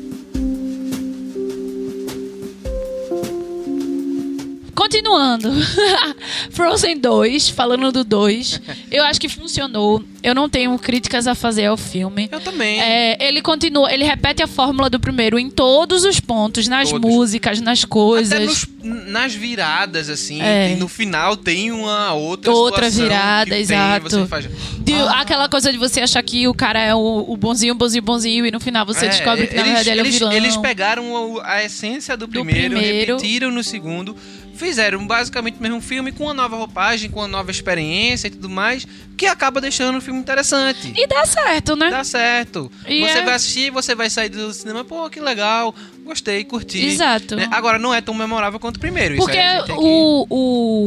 Continuando. 4.78 5.50
Frozen 6.50 6.98
2, 6.98 7.48
falando 7.50 7.90
do 7.90 8.04
2, 8.04 8.60
eu 8.92 9.02
acho 9.04 9.20
que 9.20 9.28
funcionou. 9.28 10.02
Eu 10.22 10.34
não 10.34 10.48
tenho 10.48 10.76
críticas 10.78 11.26
a 11.26 11.34
fazer 11.34 11.66
ao 11.66 11.76
filme. 11.76 12.28
Eu 12.30 12.40
também. 12.40 12.80
É, 12.80 13.16
ele 13.26 13.40
continua, 13.42 13.92
ele 13.92 14.04
repete 14.04 14.42
a 14.42 14.46
fórmula 14.46 14.88
do 14.90 14.98
primeiro 15.00 15.38
em 15.38 15.48
todos 15.50 16.04
os 16.04 16.18
pontos, 16.20 16.66
nas 16.68 16.90
Todos. 16.90 17.08
músicas, 17.10 17.60
nas 17.60 17.80
Até 17.80 17.88
coisas. 17.88 18.40
nos- 18.82 19.06
nas 19.06 19.34
viradas, 19.34 20.08
assim. 20.08 20.40
É. 20.42 20.68
tem- 20.68 20.76
no 20.76 20.88
final 20.88 21.36
tem 21.36 21.70
uma 21.72 22.12
outra 22.14 22.50
Outra 22.52 22.88
virada, 22.90 23.50
tem, 23.50 23.60
exato. 23.60 24.26
faz- 24.26 24.48
De- 24.78 24.94
Ah. 24.94 25.20
Aquela 25.20 25.48
coisa 25.48 25.70
de 25.72 25.78
você 25.78 26.00
achar 26.00 26.22
que 26.22 26.48
o 26.48 26.54
cara 26.54 26.80
é 26.80 26.94
o, 26.94 27.24
o 27.28 27.36
bonzinho, 27.36 27.74
bonzinho, 27.74 28.02
bonzinho, 28.02 28.46
e 28.46 28.50
no 28.50 28.58
final 28.60 28.84
você 28.86 29.06
É, 29.06 29.08
descobre 29.10 29.46
que 29.46 29.54
na 29.54 29.60
eles, 29.62 29.72
verdade 29.74 29.90
ele 29.90 30.00
é 30.00 30.02
o 30.02 30.12
vilão. 30.12 30.32
Eles 30.32 30.56
pegaram 30.56 31.12
o- 31.34 31.40
a 31.42 31.62
essência 31.64 32.16
do 32.16 32.26
primeiro, 32.28 32.74
primeiro. 32.76 33.16
repetiram 33.16 33.50
no 33.50 33.62
segundo, 33.62 34.16
fizeram 34.58 35.06
basicamente 35.06 35.58
o 35.58 35.62
mesmo 35.62 35.80
filme 35.80 36.12
com 36.12 36.24
uma 36.24 36.34
nova 36.34 36.56
roupagem, 36.56 37.10
com 37.10 37.20
uma 37.20 37.28
nova 37.28 37.50
experiência 37.50 38.26
e 38.26 38.30
tudo 38.30 38.48
mais, 38.50 38.86
que 39.16 39.26
acaba 39.26 39.60
deixando 39.60 39.98
o 39.98 40.00
filme 40.00 40.18
interessante. 40.20 40.92
E 40.96 41.06
dá 41.06 41.24
certo, 41.24 41.76
né? 41.76 41.90
Dá 41.90 42.04
certo. 42.04 42.70
E 42.86 43.00
você 43.00 43.18
é- 43.18 43.24
vai 43.24 43.34
assistir, 43.34 43.70
você 43.70 43.94
vai 43.94 44.10
sair 44.10 44.28
do 44.28 44.52
cinema, 44.52 44.84
pô, 44.84 45.08
que 45.08 45.20
legal, 45.20 45.74
gostei, 46.04 46.44
curti. 46.44 46.78
Exato. 46.84 47.36
Né? 47.36 47.48
Agora, 47.50 47.78
não 47.78 47.94
é 47.94 48.00
tão 48.00 48.14
memorável 48.14 48.58
quanto 48.60 48.76
o 48.76 48.80
primeiro. 48.80 49.14
isso 49.14 49.24
Porque 49.24 49.38
que- 49.38 49.72
o, 49.72 50.26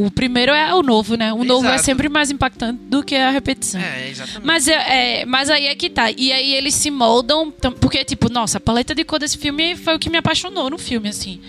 o 0.06 0.10
primeiro 0.12 0.52
é 0.52 0.74
o 0.74 0.82
novo, 0.82 1.16
né? 1.16 1.32
O 1.32 1.44
novo 1.44 1.66
é 1.66 1.70
Exato. 1.74 1.84
sempre 1.84 2.08
mais 2.08 2.30
impactante 2.30 2.78
do 2.84 3.02
que 3.02 3.14
a 3.16 3.30
repetição. 3.30 3.80
É, 3.80 4.08
exatamente. 4.10 4.46
Mas, 4.46 4.68
é, 4.68 5.20
é- 5.20 5.24
mas 5.26 5.48
aí 5.50 5.66
é 5.66 5.74
que 5.74 5.88
tá. 5.90 6.10
E 6.10 6.32
aí 6.32 6.54
eles 6.54 6.74
se 6.74 6.90
moldam. 6.90 7.50
Porque, 7.80 8.04
tipo, 8.04 8.30
nossa, 8.30 8.58
a 8.58 8.60
paleta 8.60 8.94
de 8.94 9.04
cor 9.04 9.18
desse 9.18 9.38
filme 9.38 9.76
foi 9.76 9.94
o 9.94 9.98
que 9.98 10.10
me 10.10 10.18
apaixonou 10.18 10.68
no 10.70 10.78
filme, 10.78 11.08
assim. 11.08 11.40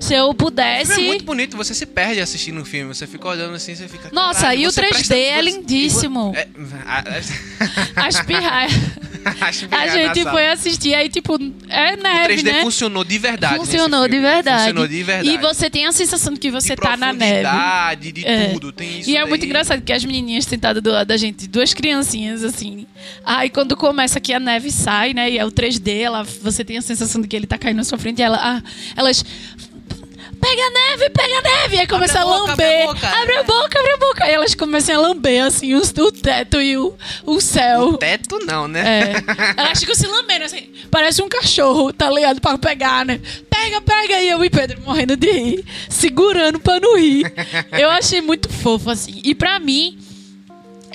Se 0.00 0.14
eu 0.14 0.24
O 0.24 0.28
filme 0.28 0.34
pudesse. 0.34 0.92
É 0.92 1.06
muito 1.06 1.24
bonito, 1.24 1.56
você 1.56 1.74
se 1.74 1.84
perde 1.86 2.20
assistindo 2.20 2.60
o 2.60 2.64
filme, 2.64 2.92
você 2.94 3.06
fica 3.06 3.28
olhando 3.28 3.54
assim, 3.54 3.74
você 3.74 3.86
fica. 3.86 4.08
Nossa, 4.12 4.54
e 4.54 4.66
o 4.66 4.72
você 4.72 4.80
3D 4.80 4.88
presta- 4.94 5.14
é 5.16 5.40
lindíssimo. 5.42 6.32
É, 6.34 6.48
a, 6.86 8.06
As 8.06 8.20
pirraias. 8.24 8.72
a, 9.70 9.86
gente 9.88 10.22
foi 10.24 10.48
assistir, 10.48 10.94
aí, 10.94 11.10
tipo, 11.10 11.34
é 11.68 11.94
O 11.94 12.02
neve, 12.02 12.34
3D 12.36 12.42
né? 12.44 12.62
funcionou 12.62 13.04
de 13.04 13.18
verdade. 13.18 13.56
Funcionou 13.56 14.08
de 14.08 14.18
verdade. 14.18 14.58
Funcionou 14.60 14.88
de 14.88 15.02
verdade. 15.02 15.28
E 15.28 15.36
você 15.36 15.68
tem 15.68 15.86
a 15.86 15.92
sensação 15.92 16.32
de 16.32 16.40
que 16.40 16.50
você 16.50 16.74
de 16.74 16.80
tá 16.80 16.96
na 16.96 17.12
neve. 17.12 17.46
de 18.12 18.26
É. 18.26 18.48
tudo. 18.54 18.72
Tem 18.72 19.00
isso 19.00 19.10
E 19.10 19.16
é 19.16 19.20
daí. 19.20 19.28
muito 19.28 19.44
engraçado 19.44 19.82
que 19.82 19.92
as 19.92 20.02
menininhas 20.04 20.46
sentadas 20.46 20.82
do 20.82 20.90
lado 20.90 21.08
da 21.08 21.18
gente, 21.18 21.46
duas 21.46 21.74
criancinhas, 21.74 22.42
assim. 22.42 22.86
Aí 23.24 23.50
quando 23.50 23.76
começa 23.76 24.18
que 24.18 24.32
a 24.32 24.40
neve 24.40 24.70
sai, 24.70 25.12
né? 25.12 25.30
E 25.30 25.38
é 25.38 25.44
o 25.44 25.50
3D, 25.52 26.00
ela, 26.00 26.22
você 26.22 26.64
tem 26.64 26.78
a 26.78 26.82
sensação 26.82 27.20
de 27.20 27.28
que 27.28 27.36
ele 27.36 27.46
tá 27.46 27.58
caindo 27.58 27.76
na 27.76 27.84
sua 27.84 27.98
frente. 27.98 28.20
E 28.20 28.22
ela, 28.22 28.38
ah, 28.40 28.62
elas. 28.96 29.22
Pega 30.40 30.62
a 30.62 30.70
neve, 30.70 31.10
pega 31.10 31.38
a 31.38 31.42
neve! 31.42 31.78
Aí 31.78 31.86
começa 31.86 32.18
a 32.18 32.22
a 32.22 32.24
boca, 32.24 32.52
abre 32.52 32.64
a 32.64 32.68
lamber. 32.68 32.86
boca. 32.86 33.08
Abre 33.08 33.36
a 33.36 33.42
boca, 33.42 33.78
abre 33.78 33.92
a 33.92 33.96
boca. 33.98 34.24
Aí 34.24 34.32
elas 34.32 34.54
começam 34.54 34.96
a 34.96 34.98
lamber, 35.08 35.44
assim, 35.44 35.74
os- 35.74 35.90
o 35.98 36.10
teto 36.10 36.60
e 36.60 36.76
o, 36.78 36.94
o 37.26 37.40
céu. 37.40 37.96
Teto 37.98 38.38
não, 38.46 38.66
né? 38.66 39.12
É. 39.12 39.60
Elas 39.60 39.78
ficam 39.80 39.94
se 39.94 40.06
lambendo, 40.06 40.44
assim. 40.44 40.70
Parece 40.90 41.22
um 41.22 41.28
cachorro, 41.28 41.92
tá 41.92 42.10
ligado? 42.10 42.40
Pra 42.40 42.56
pegar, 42.58 43.04
né? 43.04 43.20
Pega, 43.50 43.80
pega. 43.82 44.20
E 44.22 44.28
eu 44.28 44.42
e 44.44 44.50
Pedro 44.50 44.80
morrendo 44.80 45.16
de 45.16 45.30
rir, 45.30 45.64
segurando 45.88 46.58
pra 46.58 46.80
não 46.80 46.96
rir. 46.98 47.30
Eu 47.78 47.90
achei 47.90 48.20
muito 48.20 48.48
fofo, 48.48 48.90
assim. 48.90 49.20
E 49.22 49.34
pra 49.34 49.58
mim, 49.60 49.98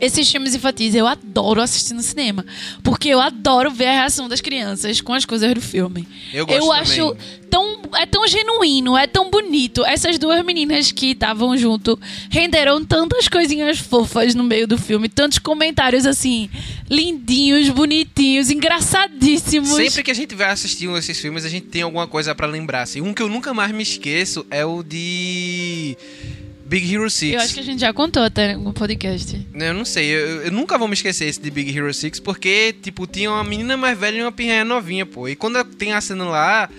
esses 0.06 0.32
filmes 0.32 0.56
infantis 0.56 0.96
eu 0.96 1.08
adoro 1.08 1.62
assistir 1.62 1.94
no 1.94 2.02
cinema. 2.02 2.46
Porque 2.84 3.10
eu 3.10 3.20
adoro 3.20 3.72
ver 3.72 3.88
a 3.88 3.92
reação 3.92 4.28
das 4.30 4.42
crianças 4.42 5.02
com 5.02 5.14
as 5.14 5.26
coisas 5.26 5.54
do 5.54 5.62
filme. 5.62 6.08
Eu 6.34 6.46
gosto 6.46 6.60
também. 6.60 6.82
acho 6.82 7.18
tão. 7.50 7.82
É 7.96 8.06
tão 8.06 8.28
genuíno, 8.28 8.98
é 8.98 9.08
tão 9.08 9.30
bonito. 9.30 9.86
Essas 9.86 10.20
duas 10.20 10.44
meninas 10.44 10.92
que 10.92 11.12
estavam 11.12 11.58
junto 11.58 12.00
renderam 12.30 12.84
tantas 12.84 13.28
coisinhas 13.28 13.80
fofas 13.80 14.36
no 14.36 14.44
meio 14.44 14.68
do 14.68 14.78
filme. 14.78 15.08
Tantos 15.08 15.40
comentários 15.40 16.06
assim, 16.06 16.50
lindinhos, 16.90 17.70
bonitinhos, 17.70 18.50
engraçadíssimos. 18.50 19.70
Sempre 19.70 20.04
que 20.04 20.12
a 20.12 20.16
gente 20.16 20.36
vai 20.36 20.52
assistir 20.52 20.88
um 20.88 20.94
desses 20.94 21.20
filmes, 21.20 21.46
a 21.46 21.50
gente 21.50 21.68
tem 21.68 21.82
alguma 21.82 22.08
coisa 22.08 22.36
pra 22.36 22.48
lembrar. 22.48 22.84
Assim. 22.84 23.02
Um 23.02 23.14
que 23.14 23.22
eu 23.22 23.30
nunca 23.30 23.54
mais 23.54 23.72
me 23.72 23.84
esqueço 23.84 24.46
é 24.50 24.66
o 24.66 24.84
de 24.84 25.98
Big 26.66 26.92
Hero 26.94 27.10
6. 27.10 27.34
Eu 27.34 27.40
acho 27.40 27.54
que 27.54 27.60
a 27.60 27.64
gente 27.64 27.80
já 27.80 27.94
contou 27.94 28.24
até 28.24 28.58
no 28.58 28.74
podcast. 28.74 29.48
Eu 29.54 29.74
não 29.74 29.86
sei, 29.86 30.08
eu, 30.08 30.42
eu 30.44 30.52
nunca 30.52 30.78
vou 30.78 30.88
me 30.88 30.96
esquecer 30.96 31.26
esse 31.26 31.40
de 31.40 31.52
Big 31.52 31.78
Hero 31.78 31.94
6, 31.94 32.20
porque, 32.20 32.74
tipo, 32.82 33.06
tinha 33.06 33.30
uma 33.30 33.44
menina 33.44 33.78
mais 33.78 33.98
velha 33.98 34.18
e 34.18 34.22
uma 34.24 34.32
pirraia 34.32 34.66
novinha, 34.66 35.06
pô. 35.06 35.30
E 35.30 35.36
quando 35.36 35.64
tem 35.64 35.94
a 35.94 36.02
cena 36.02 36.26
lá 36.26 36.70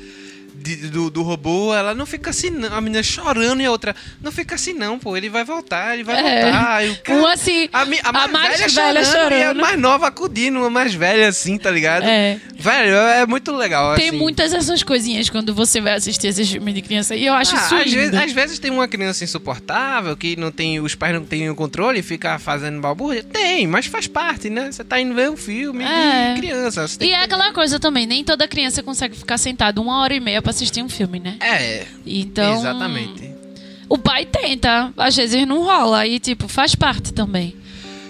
de- 0.57 0.88
do, 0.88 1.11
do 1.11 1.23
robô, 1.23 1.75
ela 1.75 1.95
não 1.95 2.07
fica 2.07 2.31
assim, 2.31 2.51
não. 2.51 2.73
A 2.75 2.81
menina 2.81 3.03
chorando 3.03 3.61
e 3.61 3.64
a 3.66 3.71
outra, 3.71 3.95
não 4.23 4.33
fica 4.33 4.55
assim 4.55 4.73
não, 4.73 4.99
pô. 4.99 5.16
Ele 5.16 5.29
vai 5.29 5.45
voltar, 5.45 5.95
ele 5.95 6.05
vai 6.05 6.16
É. 6.19 6.42
voltar. 6.51 6.87
E 6.87 6.90
o 6.90 6.97
cara- 7.03 7.19
Um 7.21 7.27
assim, 7.27 7.69
a, 7.73 7.83
a 7.83 7.85
mais, 8.12 8.31
mais 8.33 8.59
velha, 8.61 8.69
velha 8.92 9.05
chorando, 9.05 9.31
e 9.33 9.35
a 9.35 9.40
chorando. 9.47 9.61
mais 9.61 9.79
nova 9.79 10.07
acudindo, 10.09 10.59
uma 10.59 10.71
mais 10.71 10.95
velha 10.95 11.29
assim, 11.29 11.57
tá 11.59 11.71
ligado? 11.71 12.05
é. 12.05 12.40
Velho, 12.59 12.95
é 12.95 13.27
muito 13.27 13.53
legal, 13.55 13.95
Tem 13.97 14.09
assim. 14.09 14.19
muitas 14.19 14.53
essas 14.53 14.83
coisinhas 14.83 15.29
quando 15.31 15.55
você 15.55 15.81
vai 15.81 15.95
assistir 15.95 16.29
esses 16.29 16.51
filmes 16.51 16.75
de 16.75 16.83
criança. 16.83 17.14
E 17.14 17.25
eu 17.27 17.35
acho 17.35 17.55
Ah, 17.55 17.59
isso 17.64 17.75
às, 17.75 17.92
vezes, 17.92 18.14
às 18.14 18.33
vezes 18.33 18.59
tem 18.59 18.71
uma 18.71 18.88
criança 18.88 19.23
insuportável 19.25 20.16
que 20.16 20.37
não 20.37 20.51
tem, 20.51 20.81
os 20.81 20.95
pais 20.95 21.14
não 21.14 21.25
têm 21.25 21.49
o 21.51 21.55
controle 21.55 22.01
e 22.01 22.03
fica 22.03 22.38
fazendo 22.38 22.81
balbúrdia. 22.81 23.23
Tem, 23.23 23.66
mas 23.66 23.87
faz 23.87 24.07
parte, 24.07 24.49
né? 24.51 24.71
Você 24.73 24.83
tá 24.83 25.01
indo 25.01 25.14
ver 25.14 25.31
um 25.31 25.37
filme 25.37 25.85
É. 25.85 26.35
de 26.35 26.40
criança. 26.40 26.87
E 27.01 27.11
é 27.12 27.23
aquela 27.23 27.53
coisa 27.53 27.79
também, 27.79 28.07
nem 28.07 28.25
toda 28.25 28.49
criança 28.49 28.83
consegue 28.83 29.16
ficar 29.16 29.38
sentado 29.38 29.81
uma 29.83 30.01
hora 30.01 30.14
e 30.14 30.21
meia 30.21 30.42
pra 30.46 30.50
assistir 30.50 30.80
um 30.82 30.88
filme, 30.88 31.18
né? 31.18 31.37
É, 31.40 31.87
Então. 32.06 32.54
exatamente. 32.61 33.35
O 33.88 33.98
pai 33.98 34.24
tenta, 34.24 34.92
às 34.96 35.16
vezes 35.16 35.46
não 35.46 35.62
rola, 35.64 36.06
e 36.06 36.20
tipo, 36.20 36.46
faz 36.46 36.74
parte 36.76 37.12
também. 37.12 37.54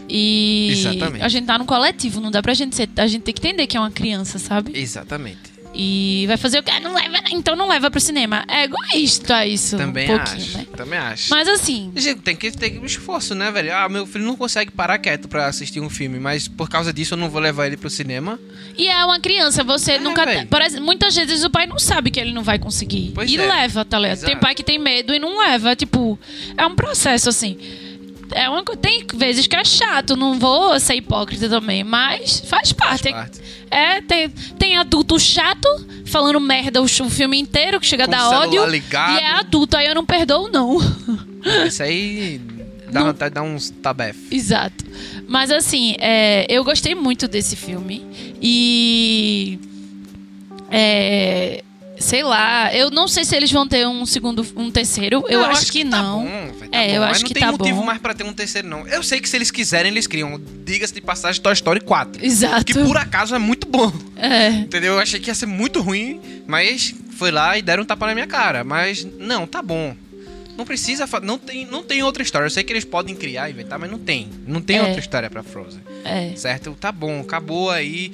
E 0.09 0.69
Exatamente. 0.71 1.25
a 1.25 1.29
gente 1.29 1.47
tá 1.47 1.59
no 1.59 1.65
coletivo, 1.65 2.21
não 2.21 2.31
dá 2.31 2.41
pra 2.43 2.55
gente 2.55 2.77
ser. 2.77 2.89
A 2.97 3.07
gente 3.07 3.23
tem 3.23 3.35
que 3.35 3.41
entender 3.41 3.67
que 3.67 3.77
é 3.77 3.81
uma 3.81 3.91
criança, 3.91 4.39
sabe? 4.39 4.79
Exatamente. 4.79 5.56
E 5.79 6.25
vai 6.27 6.39
fazer 6.39 6.59
o 6.59 6.63
quê? 6.63 6.81
Não 6.81 6.95
leva, 6.95 7.19
então 7.31 7.55
não 7.55 7.69
leva 7.69 7.91
pro 7.91 8.01
cinema. 8.01 8.45
É 8.49 8.65
egoísta 8.65 9.45
isso. 9.45 9.77
Também 9.77 10.11
um 10.11 10.17
acho. 10.17 10.57
né? 10.57 10.67
Também 10.75 10.99
acho. 10.99 11.29
Mas 11.31 11.47
assim, 11.47 11.93
Gente, 11.95 12.23
tem 12.23 12.35
que 12.35 12.51
ter 12.51 12.79
um 12.81 12.87
esforço, 12.87 13.35
né, 13.35 13.51
velho? 13.51 13.75
Ah, 13.75 13.87
meu 13.89 14.07
filho 14.07 14.25
não 14.25 14.37
consegue 14.37 14.71
parar 14.71 14.99
quieto 14.99 15.29
pra 15.29 15.47
assistir 15.47 15.81
um 15.81 15.91
filme, 15.91 16.19
mas 16.19 16.49
por 16.49 16.69
causa 16.71 16.93
disso 16.93 17.13
eu 17.15 17.19
não 17.19 17.29
vou 17.29 17.41
levar 17.41 17.67
ele 17.67 17.77
pro 17.77 17.91
cinema. 17.91 18.39
e 18.77 18.89
é 18.89 19.05
uma 19.05 19.21
criança, 19.21 19.63
você 19.63 19.93
É, 19.93 19.99
nunca. 19.99 20.25
véi. 20.25 20.47
Por 20.47 20.63
exemplo, 20.63 20.87
muitas 20.87 21.15
vezes 21.15 21.45
o 21.45 21.51
pai 21.51 21.67
não 21.67 21.79
sabe 21.79 22.11
que 22.11 22.19
ele 22.19 22.33
não 22.33 22.43
vai 22.43 22.59
conseguir. 22.59 23.13
Pois 23.15 23.31
e 23.31 23.37
é. 23.37 23.47
leva, 23.47 23.85
tá 23.85 23.99
ligado? 23.99 24.21
Tem 24.25 24.37
pai 24.39 24.55
que 24.55 24.63
tem 24.65 24.79
medo 24.79 25.15
e 25.15 25.19
não 25.19 25.39
leva. 25.39 25.77
Tipo, 25.77 26.19
é 26.57 26.65
um 26.67 26.75
processo 26.75 27.29
assim. 27.29 27.59
É 28.33 28.49
uma, 28.49 28.63
tem 28.65 29.07
vezes 29.15 29.47
que 29.47 29.57
é 29.57 29.65
chato, 29.65 30.17
não 30.17 30.39
vou 30.39 30.79
ser 30.81 30.95
hipócrita 30.97 31.49
também, 31.49 31.85
mas 31.85 32.41
faz 32.41 32.73
parte. 32.73 33.11
parte. 33.11 33.41
É, 33.71 34.01
tem, 34.01 34.29
tem 34.59 34.77
adulto 34.77 35.19
chato 35.19 35.69
falando 36.07 36.41
merda 36.41 36.81
o, 36.81 36.85
o 36.85 37.11
filme 37.11 37.39
inteiro, 37.39 37.81
que 37.81 37.87
chega 37.87 38.05
a 38.05 38.07
dar 38.07 38.29
ódio. 38.31 38.65
ligado. 38.67 39.19
E 39.19 39.23
é 39.23 39.33
adulto, 39.33 39.77
aí 39.77 39.87
eu 39.87 39.95
não 39.95 40.05
perdoo, 40.05 40.49
não. 40.51 40.79
Isso 41.67 41.83
aí 41.83 42.41
dá 42.91 43.01
Não. 43.01 43.07
vontade 43.09 43.31
de 43.31 43.35
dar 43.35 43.43
uns 43.43 43.71
tabef. 43.71 44.17
Exato. 44.31 44.85
Mas 45.29 45.51
assim, 45.51 45.97
é, 45.99 46.47
eu 46.49 46.63
gostei 46.65 46.95
muito 46.95 47.27
desse 47.29 47.57
filme. 47.57 48.05
E. 48.41 49.59
É, 50.71 51.63
sei 51.99 52.23
lá, 52.23 52.75
eu 52.75 52.91
não 52.91 53.07
sei 53.09 53.25
se 53.25 53.35
eles 53.37 53.51
vão 53.51 53.67
ter 53.67 53.87
um 53.87 54.05
segundo, 54.07 54.47
um 54.57 54.71
terceiro. 54.71 55.25
Eu, 55.29 55.41
Não, 55.41 55.51
acho, 55.51 55.71
que, 55.73 55.85
tá 55.85 56.03
não. 56.03 56.23
bom, 56.25 56.53
velho, 56.59 56.71
tá 56.71 56.79
É, 56.79 56.97
eu 56.97 57.01
bom. 57.01 57.07
acho 57.07 57.13
Mas 57.13 57.23
não 57.23 57.29
que 57.29 57.35
tem 57.35 57.43
tá 57.43 57.53
motivo 57.53 57.79
bom. 57.81 57.85
mais 57.85 57.99
pra 57.99 58.15
ter 58.15 58.25
um 58.25 58.33
terceiro, 58.33 58.69
não. 58.69 58.87
Eu 58.87 59.03
sei 59.03 59.21
que 59.21 59.29
se 59.29 59.37
eles 59.37 59.51
quiserem, 59.51 59.91
eles 59.91 60.07
criam. 60.07 60.41
Diga-se 60.65 60.93
de 60.95 61.01
passagem, 61.01 61.41
Toy 61.43 61.53
Story 61.55 61.81
4. 61.81 62.25
Exato. 62.25 62.65
Que 62.65 62.75
por 62.75 62.97
acaso 62.97 63.35
é 63.35 63.39
muito 63.39 63.67
bom. 63.67 63.93
É. 64.17 64.49
Entendeu? 64.49 64.95
Eu 64.95 64.99
achei 65.01 65.19
que 65.21 65.31
ia 65.31 65.35
ser 65.35 65.47
muito 65.47 65.81
ruim, 65.81 66.21
mas 66.47 66.95
foi 67.17 67.31
lá 67.31 67.57
e 67.57 67.63
deram 67.63 67.83
um 67.83 67.87
tapa 67.87 68.07
na 68.07 68.15
minha 68.15 68.27
cara. 68.27 68.63
Mas 68.65 69.05
não, 69.19 69.47
tá 69.47 69.63
bom. 69.63 69.95
Não 70.57 70.65
precisa, 70.65 71.07
não 71.23 71.37
tem, 71.39 71.67
não 71.67 71.83
tem 71.83 72.03
outra 72.03 72.23
história. 72.23 72.47
Eu 72.47 72.51
sei 72.51 72.65
que 72.65 72.73
eles 72.73 72.85
podem 72.85 73.15
criar, 73.15 73.51
inventar, 73.51 73.79
mas 73.79 73.91
não 73.91 73.99
tem. 73.99 74.29
Não 74.47 74.61
tem 74.63 74.79
É. 74.79 74.83
outra 74.83 74.99
história 75.01 75.29
pra 75.29 75.43
Frozen. 75.43 75.81
É. 76.03 76.35
Certo? 76.35 76.75
Tá 76.81 76.91
bom, 76.91 77.21
acabou 77.21 77.71
aí. 77.71 78.11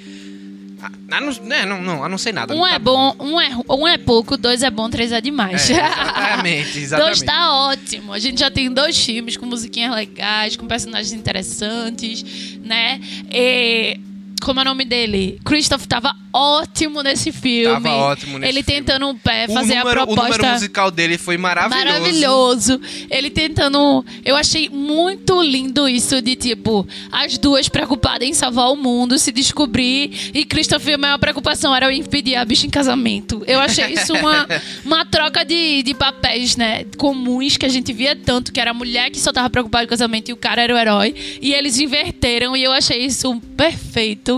Ah, 0.82 0.90
ah, 1.12 1.20
não, 1.20 1.32
né, 1.44 1.64
não, 1.64 1.80
não, 1.80 2.08
não 2.08 2.18
sei 2.18 2.32
nada. 2.32 2.52
Um 2.52 2.62
tá 2.62 2.72
é 2.72 2.78
bom, 2.80 3.14
um 3.20 3.40
é, 3.40 3.56
um 3.70 3.86
é 3.86 3.96
pouco, 3.96 4.36
dois 4.36 4.64
é 4.64 4.70
bom, 4.70 4.90
três 4.90 5.12
é 5.12 5.20
demais. 5.20 5.70
É, 5.70 5.74
exatamente, 5.74 6.78
exatamente. 6.80 6.90
Dois 7.18 7.22
tá 7.22 7.52
ótimo. 7.52 8.12
A 8.12 8.18
gente 8.18 8.40
já 8.40 8.50
tem 8.50 8.68
dois 8.68 8.98
filmes 8.98 9.36
com 9.36 9.46
musiquinhas 9.46 9.94
legais, 9.94 10.56
com 10.56 10.66
personagens 10.66 11.12
interessantes, 11.12 12.58
né? 12.64 13.00
E, 13.30 13.96
como 14.42 14.60
é 14.60 14.62
o 14.62 14.66
nome 14.66 14.84
dele? 14.84 15.40
Christoph 15.44 15.86
tava 15.86 16.14
ótimo 16.32 17.02
nesse 17.02 17.30
filme. 17.30 17.82
Tava 17.82 17.90
ótimo 17.90 18.38
nesse 18.38 18.52
Ele 18.52 18.62
filme. 18.62 18.80
tentando 18.80 19.18
é, 19.28 19.48
fazer 19.48 19.78
número, 19.78 20.00
a 20.00 20.04
o 20.04 20.06
número 20.06 20.34
proposta. 20.34 20.52
musical 20.52 20.90
dele 20.90 21.18
foi 21.18 21.36
maravilhoso. 21.36 21.84
Maravilhoso. 21.84 22.80
Ele 23.10 23.30
tentando. 23.30 24.04
Eu 24.24 24.36
achei 24.36 24.68
muito 24.68 25.42
lindo 25.42 25.88
isso 25.88 26.22
de 26.22 26.36
tipo, 26.36 26.86
as 27.10 27.36
duas 27.38 27.68
preocupadas 27.68 28.26
em 28.26 28.32
salvar 28.32 28.70
o 28.70 28.76
mundo, 28.76 29.18
se 29.18 29.30
descobrir. 29.32 30.30
E 30.34 30.44
Christopher, 30.44 30.94
a 30.94 30.98
maior 30.98 31.18
preocupação 31.18 31.74
era 31.74 31.86
eu 31.86 31.92
impedir 31.92 32.36
a 32.36 32.44
bicha 32.44 32.66
em 32.66 32.70
casamento. 32.70 33.42
Eu 33.46 33.60
achei 33.60 33.92
isso 33.92 34.14
uma, 34.14 34.46
uma 34.84 35.04
troca 35.04 35.44
de, 35.44 35.82
de 35.82 35.94
papéis, 35.94 36.56
né? 36.56 36.84
Comuns 36.96 37.56
que 37.56 37.66
a 37.66 37.68
gente 37.68 37.92
via 37.92 38.16
tanto, 38.16 38.52
que 38.52 38.60
era 38.60 38.70
a 38.70 38.74
mulher 38.74 39.10
que 39.10 39.20
só 39.20 39.32
tava 39.32 39.50
preocupada 39.50 39.84
com 39.84 39.88
o 39.88 39.90
casamento 39.90 40.30
e 40.30 40.32
o 40.32 40.36
cara 40.36 40.62
era 40.62 40.74
o 40.74 40.78
herói. 40.78 41.14
E 41.40 41.52
eles 41.52 41.78
inverteram 41.78 42.56
e 42.56 42.62
eu 42.62 42.72
achei 42.72 43.04
isso 43.04 43.40
perfeito. 43.56 44.31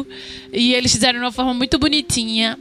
E 0.53 0.73
eles 0.75 0.93
fizeram 0.93 1.19
de 1.19 1.25
uma 1.25 1.33
forma 1.33 1.53
muito 1.55 1.79
bonitinha. 1.79 2.59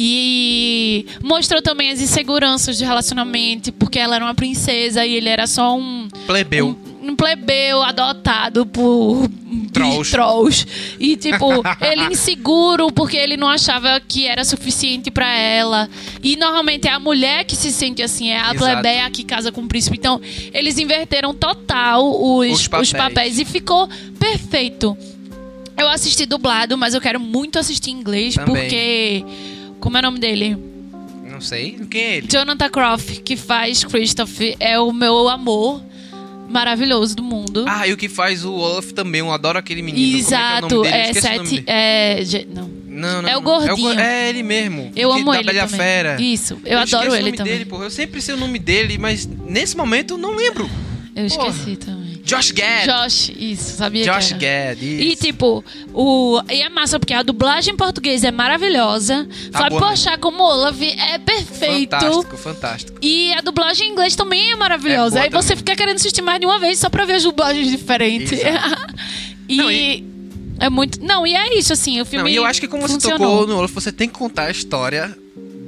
E 0.00 1.06
mostrou 1.22 1.60
também 1.60 1.90
as 1.90 2.00
inseguranças 2.00 2.76
de 2.78 2.84
relacionamento, 2.84 3.72
porque 3.72 3.98
ela 3.98 4.14
era 4.16 4.24
uma 4.24 4.34
princesa 4.34 5.04
e 5.04 5.14
ele 5.14 5.28
era 5.28 5.46
só 5.46 5.76
um, 5.76 6.06
Plebeu. 6.26 6.76
um, 7.02 7.10
um 7.10 7.16
plebeu 7.16 7.82
adotado 7.82 8.64
por 8.66 9.28
Trolls. 9.72 10.10
trolls. 10.12 10.66
E, 11.00 11.16
tipo, 11.16 11.46
ele 11.80 12.12
inseguro 12.12 12.92
porque 12.92 13.16
ele 13.16 13.36
não 13.36 13.48
achava 13.48 13.98
que 14.06 14.26
era 14.26 14.44
suficiente 14.44 15.10
pra 15.10 15.34
ela. 15.34 15.88
E 16.22 16.36
normalmente 16.36 16.86
é 16.86 16.92
a 16.92 17.00
mulher 17.00 17.44
que 17.44 17.56
se 17.56 17.72
sente 17.72 18.02
assim, 18.02 18.28
é 18.28 18.38
a 18.38 18.54
Exato. 18.54 18.58
plebeia 18.58 19.10
que 19.10 19.24
casa 19.24 19.50
com 19.50 19.62
o 19.62 19.66
príncipe. 19.66 19.96
Então, 19.96 20.20
eles 20.52 20.78
inverteram 20.78 21.34
total 21.34 22.04
os, 22.08 22.50
Os 22.52 22.60
os 22.60 22.68
papéis. 22.68 22.92
papéis 22.92 23.38
e 23.40 23.44
ficou 23.44 23.88
perfeito. 24.18 24.96
Eu 25.78 25.88
assisti 25.88 26.26
dublado, 26.26 26.76
mas 26.76 26.94
eu 26.94 27.00
quero 27.00 27.20
muito 27.20 27.58
assistir 27.58 27.90
em 27.90 27.94
inglês 27.94 28.34
Também. 28.34 28.54
porque. 28.54 29.24
Como 29.80 29.96
é 29.96 30.00
o 30.00 30.02
nome 30.02 30.18
dele? 30.18 30.56
Não 31.30 31.40
sei. 31.40 31.78
Quem 31.90 32.00
é 32.02 32.16
ele? 32.16 32.26
Jonathan 32.28 32.68
Croft, 32.68 33.20
que 33.22 33.36
faz 33.36 33.84
Christoph, 33.84 34.40
é 34.58 34.78
o 34.80 34.92
meu 34.92 35.28
amor 35.28 35.80
maravilhoso 36.48 37.14
do 37.14 37.22
mundo. 37.22 37.64
Ah, 37.68 37.86
e 37.86 37.92
o 37.92 37.96
que 37.96 38.08
faz 38.08 38.44
o 38.44 38.52
Olaf 38.54 38.90
também. 38.92 39.20
Eu 39.20 39.30
adoro 39.30 39.58
aquele 39.58 39.82
menino. 39.82 40.18
Exato, 40.18 40.84
é, 40.84 40.88
é, 40.88 41.12
o? 41.12 41.14
Eu 41.14 41.28
é 41.28 41.34
o 41.34 41.36
nome 41.36 41.48
sete. 41.48 41.64
É, 41.66 42.46
não. 42.52 42.78
Não, 42.88 43.22
não. 43.22 43.28
é 43.28 43.36
o 43.36 43.40
gordinho. 43.40 43.76
go- 43.76 43.90
É, 44.00 44.28
ele 44.30 44.42
mesmo. 44.42 44.90
Eu 44.96 45.12
amo 45.12 45.30
da 45.30 45.38
ele 45.38 45.52
Bela 45.52 45.66
também. 45.68 45.78
Fera. 45.78 46.20
Isso, 46.20 46.54
eu, 46.64 46.78
esqueço 46.80 46.96
adoro 46.96 47.12
o 47.12 47.14
ele 47.14 47.24
nome 47.26 47.36
também. 47.36 47.52
dele, 47.52 47.64
porra. 47.66 47.84
Eu 47.84 47.90
sempre 47.90 48.20
sei 48.20 48.34
o 48.34 48.38
nome 48.38 48.58
dele, 48.58 48.98
mas 48.98 49.24
nesse 49.26 49.76
momento 49.76 50.14
eu 50.14 50.18
não 50.18 50.34
lembro. 50.34 50.68
Eu 51.14 51.28
Porra. 51.28 51.48
esqueci 51.50 51.76
também. 51.76 52.07
Josh 52.28 52.50
Gad. 52.52 52.84
Josh, 52.86 53.32
isso, 53.38 53.76
sabia 53.76 54.04
Josh 54.04 54.32
que 54.34 54.44
era. 54.44 54.74
Gad, 54.74 54.82
E 54.82 55.12
isso. 55.14 55.22
tipo, 55.24 55.64
o. 55.94 56.40
E 56.50 56.60
é 56.62 56.68
massa, 56.68 56.98
porque 57.00 57.14
a 57.14 57.22
dublagem 57.22 57.72
em 57.72 57.76
português 57.76 58.22
é 58.22 58.30
maravilhosa. 58.30 59.26
Tá 59.50 59.60
Fábio 59.60 59.78
boa 59.78 59.90
Pochá 59.92 60.18
como 60.18 60.42
Olaf 60.42 60.80
é 60.82 61.18
perfeito. 61.18 61.90
Fantástico, 61.96 62.36
fantástico. 62.36 62.98
E 63.00 63.32
a 63.32 63.40
dublagem 63.40 63.88
em 63.88 63.92
inglês 63.92 64.14
também 64.14 64.52
é 64.52 64.56
maravilhosa. 64.56 65.18
É 65.18 65.22
Aí 65.22 65.30
você 65.30 65.48
também. 65.48 65.56
fica 65.58 65.74
querendo 65.76 65.96
assistir 65.96 66.20
mais 66.22 66.38
de 66.38 66.44
uma 66.46 66.58
vez 66.58 66.78
só 66.78 66.90
pra 66.90 67.04
ver 67.06 67.14
as 67.14 67.22
dublagens 67.22 67.70
diferentes. 67.70 68.38
E, 69.50 69.56
Não, 69.56 69.70
e- 69.72 70.04
é 70.60 70.68
muito. 70.68 71.02
Não, 71.02 71.26
e 71.26 71.34
é 71.34 71.58
isso, 71.58 71.72
assim, 71.72 71.98
o 72.02 72.04
filme. 72.04 72.24
Não, 72.24 72.28
e 72.28 72.36
eu 72.36 72.44
acho 72.44 72.60
que 72.60 72.68
como 72.68 72.82
você 72.82 72.92
funcionou. 72.94 73.18
tocou 73.30 73.46
no 73.46 73.56
Olaf, 73.56 73.72
você 73.72 73.90
tem 73.90 74.06
que 74.06 74.14
contar 74.14 74.42
a 74.44 74.50
história 74.50 75.16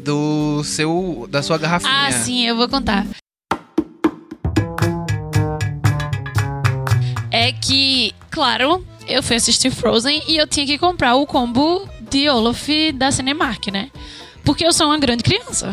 do 0.05 0.63
seu 0.65 1.27
da 1.31 1.43
sua 1.43 1.57
garrafinha. 1.57 1.91
Ah, 2.09 2.13
sim, 2.13 2.47
eu 2.47 2.55
vou 2.57 2.69
contar. 2.69 3.07
É 7.51 7.53
que, 7.53 8.15
claro, 8.31 8.87
eu 9.09 9.25
fui 9.25 9.35
assistir 9.35 9.73
Frozen 9.73 10.23
e 10.29 10.37
eu 10.37 10.47
tinha 10.47 10.65
que 10.65 10.79
comprar 10.79 11.17
o 11.17 11.27
combo 11.27 11.85
de 12.09 12.29
Olaf 12.29 12.69
da 12.95 13.11
Cinemark, 13.11 13.67
né? 13.73 13.91
Porque 14.45 14.65
eu 14.65 14.73
sou 14.73 14.87
uma 14.87 14.99
grande 14.99 15.25
criança. 15.25 15.69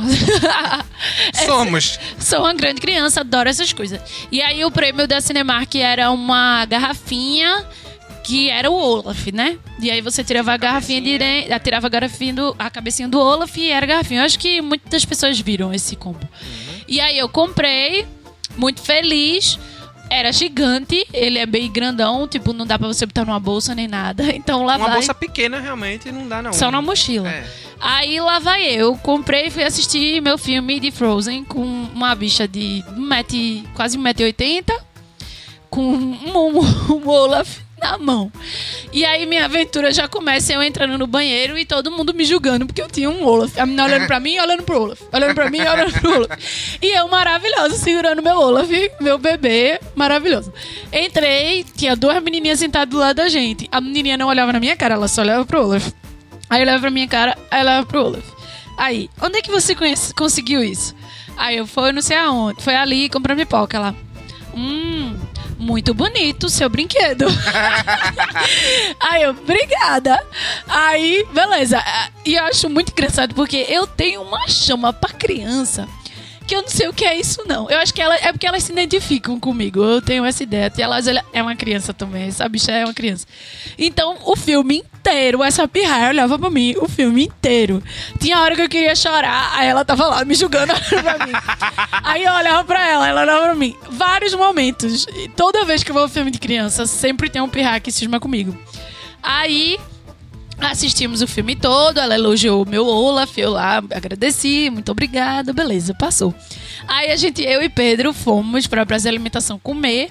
Somos. 1.45 1.99
Sou 2.17 2.39
uma 2.39 2.55
grande 2.55 2.81
criança, 2.81 3.21
adoro 3.21 3.47
essas 3.47 3.71
coisas. 3.73 4.01
E 4.31 4.41
aí 4.41 4.65
o 4.65 4.71
prêmio 4.71 5.07
da 5.07 5.21
Cinemark 5.21 5.75
era 5.75 6.09
uma 6.09 6.65
garrafinha 6.65 7.63
que 8.23 8.49
era 8.49 8.71
o 8.71 8.73
Olaf, 8.73 9.27
né? 9.31 9.59
E 9.79 9.91
aí 9.91 10.01
você 10.01 10.23
tirava 10.23 10.53
a 10.53 10.57
garrafinha 10.57 10.99
tirava 11.63 11.85
a 11.85 11.89
garrafinha 11.91 12.33
do, 12.33 12.55
a 12.57 12.71
cabecinha 12.71 13.07
do 13.07 13.19
Olaf 13.19 13.55
e 13.55 13.69
era 13.69 13.85
a 13.85 13.87
garrafinha. 13.87 14.21
Eu 14.21 14.25
acho 14.25 14.39
que 14.39 14.63
muitas 14.63 15.05
pessoas 15.05 15.39
viram 15.39 15.71
esse 15.71 15.95
combo. 15.95 16.27
E 16.87 16.99
aí 16.99 17.19
eu 17.19 17.29
comprei, 17.29 18.07
muito 18.57 18.81
feliz. 18.81 19.59
Era 20.09 20.31
gigante, 20.31 21.05
ele 21.13 21.37
é 21.37 21.45
bem 21.45 21.69
grandão, 21.71 22.27
tipo, 22.27 22.53
não 22.53 22.65
dá 22.65 22.79
pra 22.79 22.87
você 22.87 23.05
botar 23.05 23.25
numa 23.25 23.39
bolsa 23.39 23.75
nem 23.75 23.87
nada. 23.87 24.23
Então 24.33 24.63
lá 24.63 24.77
Uma 24.77 24.85
vai. 24.85 24.93
bolsa 24.95 25.13
pequena 25.13 25.59
realmente 25.59 26.11
não 26.11 26.27
dá 26.27 26.41
não. 26.41 26.53
Só 26.53 26.71
na 26.71 26.81
mochila. 26.81 27.27
É. 27.29 27.45
Aí 27.79 28.19
lá 28.19 28.39
vai 28.39 28.63
eu, 28.65 28.95
comprei 28.97 29.47
e 29.47 29.51
fui 29.51 29.63
assistir 29.63 30.21
meu 30.21 30.37
filme 30.37 30.79
de 30.79 30.89
Frozen 30.91 31.43
com 31.43 31.61
uma 31.61 32.15
bicha 32.15 32.47
de 32.47 32.83
um 32.95 33.01
metro, 33.01 33.35
e- 33.35 33.63
quase 33.75 33.97
1,80m, 33.97 34.71
com 35.69 35.81
um, 35.93 36.59
um 36.95 37.07
Olaf 37.09 37.59
na 37.79 37.97
mão. 37.97 38.31
E 38.91 39.05
aí 39.05 39.25
minha 39.25 39.45
aventura 39.45 39.91
já 39.91 40.07
começa 40.07 40.53
eu 40.53 40.61
entrando 40.63 40.97
no 40.97 41.05
banheiro 41.07 41.57
e 41.57 41.65
todo 41.65 41.91
mundo 41.91 42.13
me 42.13 42.25
julgando 42.25 42.65
porque 42.65 42.81
eu 42.81 42.87
tinha 42.89 43.09
um 43.09 43.23
Olaf. 43.25 43.57
A 43.57 43.65
menina 43.65 43.85
olhando 43.85 44.07
pra 44.07 44.19
mim 44.19 44.33
e 44.35 44.39
olhando 44.39 44.63
pro 44.63 44.81
Olaf. 44.81 45.01
Olhando 45.11 45.35
pra 45.35 45.49
mim 45.49 45.57
e 45.59 45.61
olhando 45.67 45.93
pro 45.93 46.15
Olaf. 46.15 46.77
E 46.81 46.87
eu 46.97 47.07
maravilhosa, 47.07 47.75
segurando 47.77 48.21
meu 48.23 48.37
Olaf, 48.37 48.69
meu 48.99 49.17
bebê, 49.17 49.79
maravilhoso. 49.95 50.51
Entrei, 50.91 51.63
tinha 51.75 51.95
duas 51.95 52.21
menininhas 52.23 52.59
sentadas 52.59 52.89
do 52.89 52.97
lado 52.97 53.17
da 53.17 53.27
gente. 53.29 53.67
A 53.71 53.79
menininha 53.79 54.17
não 54.17 54.27
olhava 54.27 54.51
na 54.53 54.59
minha 54.59 54.75
cara, 54.75 54.95
ela 54.95 55.07
só 55.07 55.21
olhava 55.21 55.45
pro 55.45 55.63
Olaf. 55.63 55.89
Aí 56.49 56.63
levo 56.63 56.81
pra 56.81 56.89
minha 56.89 57.07
cara, 57.07 57.37
aí 57.51 57.63
levo 57.63 57.85
pro 57.87 58.05
Olaf. 58.05 58.23
Aí, 58.77 59.09
onde 59.21 59.39
é 59.39 59.41
que 59.41 59.49
você 59.51 59.73
conhece- 59.75 60.13
conseguiu 60.13 60.63
isso? 60.63 60.95
Aí 61.35 61.57
eu 61.57 61.67
fui, 61.67 61.91
não 61.91 62.01
sei 62.01 62.15
aonde. 62.17 62.63
Foi 62.63 62.75
ali 62.75 63.09
comprar 63.09 63.35
pipoca 63.35 63.79
lá. 63.79 63.95
Hum, 64.55 64.86
muito 65.57 65.93
bonito 65.93 66.49
seu 66.49 66.69
brinquedo. 66.69 67.25
Aí 68.99 69.23
eu, 69.23 69.31
obrigada. 69.31 70.19
Aí, 70.67 71.25
beleza. 71.33 71.83
E 72.25 72.35
eu 72.35 72.43
acho 72.45 72.69
muito 72.69 72.91
engraçado 72.91 73.33
porque 73.33 73.65
eu 73.69 73.87
tenho 73.87 74.21
uma 74.21 74.47
chama 74.47 74.93
pra 74.93 75.09
criança 75.09 75.87
que 76.47 76.55
eu 76.55 76.61
não 76.61 76.69
sei 76.69 76.87
o 76.87 76.93
que 76.93 77.03
é 77.03 77.19
isso, 77.19 77.43
não. 77.45 77.69
Eu 77.69 77.77
acho 77.79 77.93
que 77.93 78.01
ela, 78.01 78.15
é 78.15 78.31
porque 78.31 78.47
elas 78.47 78.63
se 78.63 78.71
identificam 78.71 79.37
comigo. 79.39 79.83
Eu 79.83 80.01
tenho 80.01 80.23
essa 80.23 80.41
ideia. 80.41 80.71
E 80.75 80.81
elas, 80.81 81.05
ela 81.05 81.23
é 81.33 81.41
uma 81.41 81.55
criança 81.55 81.93
também. 81.93 82.27
Essa 82.27 82.47
bicha 82.47 82.71
é 82.71 82.85
uma 82.85 82.93
criança. 82.93 83.27
Então, 83.77 84.17
o 84.25 84.35
filme 84.35 84.77
inteiro, 84.77 85.43
essa 85.43 85.67
pirraia 85.67 86.09
olhava 86.09 86.39
pra 86.39 86.49
mim 86.49 86.73
o 86.79 86.87
filme 86.87 87.25
inteiro. 87.25 87.83
Tinha 88.19 88.39
hora 88.39 88.55
que 88.55 88.61
eu 88.61 88.69
queria 88.69 88.95
chorar, 88.95 89.51
aí 89.53 89.67
ela 89.67 89.83
tava 89.83 90.07
lá 90.07 90.23
me 90.23 90.33
julgando 90.33 90.73
pra 90.89 91.25
mim. 91.25 91.33
Aí 92.03 92.23
eu 92.23 92.33
olhava 92.33 92.63
pra 92.63 92.87
ela, 92.87 93.07
ela 93.07 93.21
olhava 93.21 93.43
pra 93.43 93.55
mim. 93.55 93.75
Vários 93.89 94.33
momentos. 94.33 95.05
E 95.15 95.29
toda 95.29 95.65
vez 95.65 95.83
que 95.83 95.91
eu 95.91 95.93
vou 95.93 96.03
ao 96.03 96.09
filme 96.09 96.31
de 96.31 96.39
criança, 96.39 96.85
sempre 96.85 97.29
tem 97.29 97.41
um 97.41 97.49
pirraia 97.49 97.79
que 97.79 97.91
cisma 97.91 98.19
comigo. 98.19 98.57
Aí 99.21 99.77
Assistimos 100.59 101.21
o 101.21 101.27
filme 101.27 101.55
todo, 101.55 101.99
ela 101.99 102.15
elogiou 102.15 102.63
o 102.63 102.67
meu 102.67 102.85
Olaf, 102.85 103.37
eu 103.37 103.51
lá 103.51 103.77
agradeci, 103.77 104.69
muito 104.71 104.91
obrigada, 104.91 105.53
beleza, 105.53 105.93
passou. 105.93 106.33
Aí 106.87 107.11
a 107.11 107.15
gente, 107.15 107.43
eu 107.43 107.61
e 107.61 107.69
Pedro 107.69 108.11
fomos 108.11 108.65
pra 108.65 108.85
Praça 108.85 109.07
Alimentação 109.07 109.59
comer. 109.59 110.09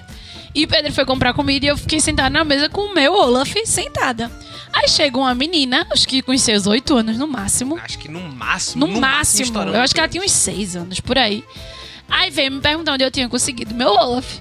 E 0.55 0.65
Pedro 0.65 0.91
foi 0.91 1.05
comprar 1.05 1.33
comida 1.33 1.65
e 1.65 1.69
eu 1.69 1.77
fiquei 1.77 1.99
sentada 1.99 2.31
na 2.31 2.43
mesa 2.43 2.67
com 2.67 2.81
o 2.81 2.93
meu 2.93 3.13
Olaf 3.13 3.53
sentada. 3.65 4.31
Aí 4.73 4.87
chega 4.87 5.17
uma 5.17 5.35
menina, 5.35 5.85
acho 5.91 6.07
que 6.07 6.21
com 6.21 6.35
seus 6.37 6.65
oito 6.65 6.95
anos 6.95 7.17
no 7.17 7.27
máximo. 7.27 7.77
Acho 7.77 7.99
que 7.99 8.09
no 8.09 8.21
máximo. 8.21 8.87
No, 8.87 8.93
no 8.93 8.99
máximo. 8.99 9.53
máximo 9.53 9.75
eu 9.75 9.81
acho 9.81 9.93
que 9.93 9.99
ela 9.99 10.09
tinha 10.09 10.23
uns 10.23 10.31
seis 10.31 10.75
anos 10.75 10.99
por 10.99 11.17
aí. 11.17 11.43
Aí 12.09 12.31
veio 12.31 12.51
me 12.51 12.61
perguntar 12.61 12.93
onde 12.93 13.03
eu 13.03 13.11
tinha 13.11 13.29
conseguido 13.29 13.75
meu 13.75 13.89
Olaf. 13.89 14.39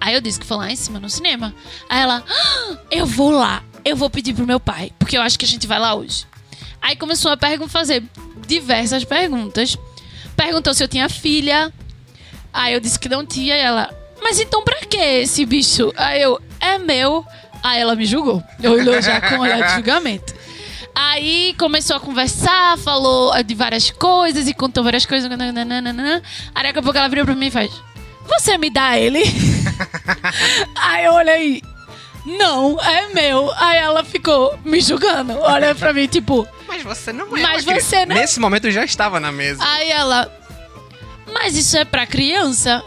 Aí 0.00 0.14
eu 0.14 0.20
disse 0.20 0.38
que 0.38 0.46
foi 0.46 0.56
lá 0.56 0.70
em 0.70 0.76
cima 0.76 1.00
no 1.00 1.10
cinema. 1.10 1.54
Aí 1.88 2.00
ela, 2.00 2.24
ah, 2.26 2.76
eu 2.90 3.04
vou 3.04 3.30
lá 3.30 3.62
eu 3.90 3.96
vou 3.96 4.10
pedir 4.10 4.34
pro 4.34 4.46
meu 4.46 4.60
pai, 4.60 4.92
porque 4.98 5.16
eu 5.16 5.22
acho 5.22 5.38
que 5.38 5.44
a 5.44 5.48
gente 5.48 5.66
vai 5.66 5.78
lá 5.78 5.94
hoje. 5.94 6.26
Aí 6.80 6.96
começou 6.96 7.32
a 7.32 7.68
fazer 7.68 8.02
diversas 8.46 9.04
perguntas. 9.04 9.76
Perguntou 10.36 10.72
se 10.72 10.82
eu 10.82 10.88
tinha 10.88 11.08
filha. 11.08 11.72
Aí 12.52 12.74
eu 12.74 12.80
disse 12.80 12.98
que 12.98 13.08
não 13.08 13.26
tinha. 13.26 13.56
E 13.56 13.60
ela, 13.60 13.90
mas 14.22 14.38
então 14.40 14.64
pra 14.64 14.78
que 14.80 14.96
esse 14.96 15.44
bicho? 15.44 15.92
Aí 15.96 16.22
eu, 16.22 16.40
é 16.60 16.78
meu. 16.78 17.24
Aí 17.62 17.80
ela 17.80 17.94
me 17.94 18.06
julgou. 18.06 18.42
Eu 18.62 18.72
olhou 18.72 19.00
já 19.02 19.20
com 19.20 19.38
olhar 19.38 19.66
de 19.66 19.74
julgamento. 19.74 20.34
Aí 20.94 21.54
começou 21.58 21.96
a 21.96 22.00
conversar, 22.00 22.76
falou 22.78 23.32
de 23.42 23.54
várias 23.54 23.90
coisas 23.90 24.48
e 24.48 24.54
contou 24.54 24.82
várias 24.82 25.06
coisas. 25.06 25.30
Aí 25.30 26.64
daqui 26.64 26.78
a 26.78 26.82
pouco 26.82 26.98
ela 26.98 27.08
virou 27.08 27.24
pra 27.24 27.34
mim 27.36 27.46
e 27.46 27.50
faz: 27.50 27.70
Você 28.26 28.58
me 28.58 28.70
dá 28.70 28.98
ele? 28.98 29.22
Aí 30.74 31.04
eu 31.04 31.12
olhei, 31.12 31.62
não, 32.36 32.78
é 32.80 33.08
meu. 33.08 33.50
Aí 33.56 33.78
ela 33.78 34.04
ficou 34.04 34.58
me 34.64 34.80
julgando. 34.80 35.32
Olha 35.38 35.74
pra 35.74 35.92
mim, 35.92 36.06
tipo. 36.06 36.46
Mas 36.66 36.82
você 36.82 37.12
não 37.12 37.34
é. 37.36 37.40
Mas 37.40 37.64
você 37.64 38.04
não. 38.04 38.14
Nesse 38.14 38.38
momento 38.38 38.66
eu 38.66 38.70
já 38.72 38.84
estava 38.84 39.18
na 39.18 39.32
mesa. 39.32 39.62
Aí 39.64 39.90
ela. 39.90 40.30
Mas 41.32 41.56
isso 41.56 41.76
é 41.76 41.84
pra 41.84 42.06
criança? 42.06 42.84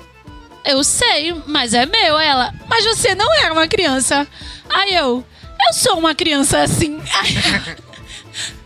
Eu 0.63 0.83
sei, 0.83 1.33
mas 1.47 1.73
é 1.73 1.85
meu. 1.85 2.17
Aí 2.17 2.27
ela. 2.27 2.53
Mas 2.67 2.85
você 2.85 3.15
não 3.15 3.33
é 3.33 3.51
uma 3.51 3.67
criança. 3.67 4.27
Aí 4.69 4.93
eu. 4.93 5.25
Eu 5.67 5.73
sou 5.73 5.97
uma 5.97 6.13
criança 6.13 6.61
assim. 6.61 6.99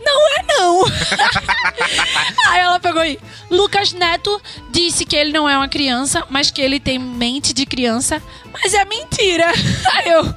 Não 0.05 0.37
é 0.37 0.43
não. 0.47 0.85
Aí 2.47 2.59
ela 2.59 2.79
pegou 2.79 3.01
aí. 3.01 3.17
Lucas 3.49 3.91
Neto 3.91 4.39
disse 4.69 5.03
que 5.03 5.15
ele 5.15 5.33
não 5.33 5.49
é 5.49 5.57
uma 5.57 5.67
criança, 5.67 6.23
mas 6.29 6.51
que 6.51 6.61
ele 6.61 6.79
tem 6.79 6.99
mente 6.99 7.53
de 7.53 7.65
criança. 7.65 8.21
Mas 8.53 8.75
é 8.75 8.85
mentira. 8.85 9.47
Aí 9.93 10.09
eu 10.11 10.35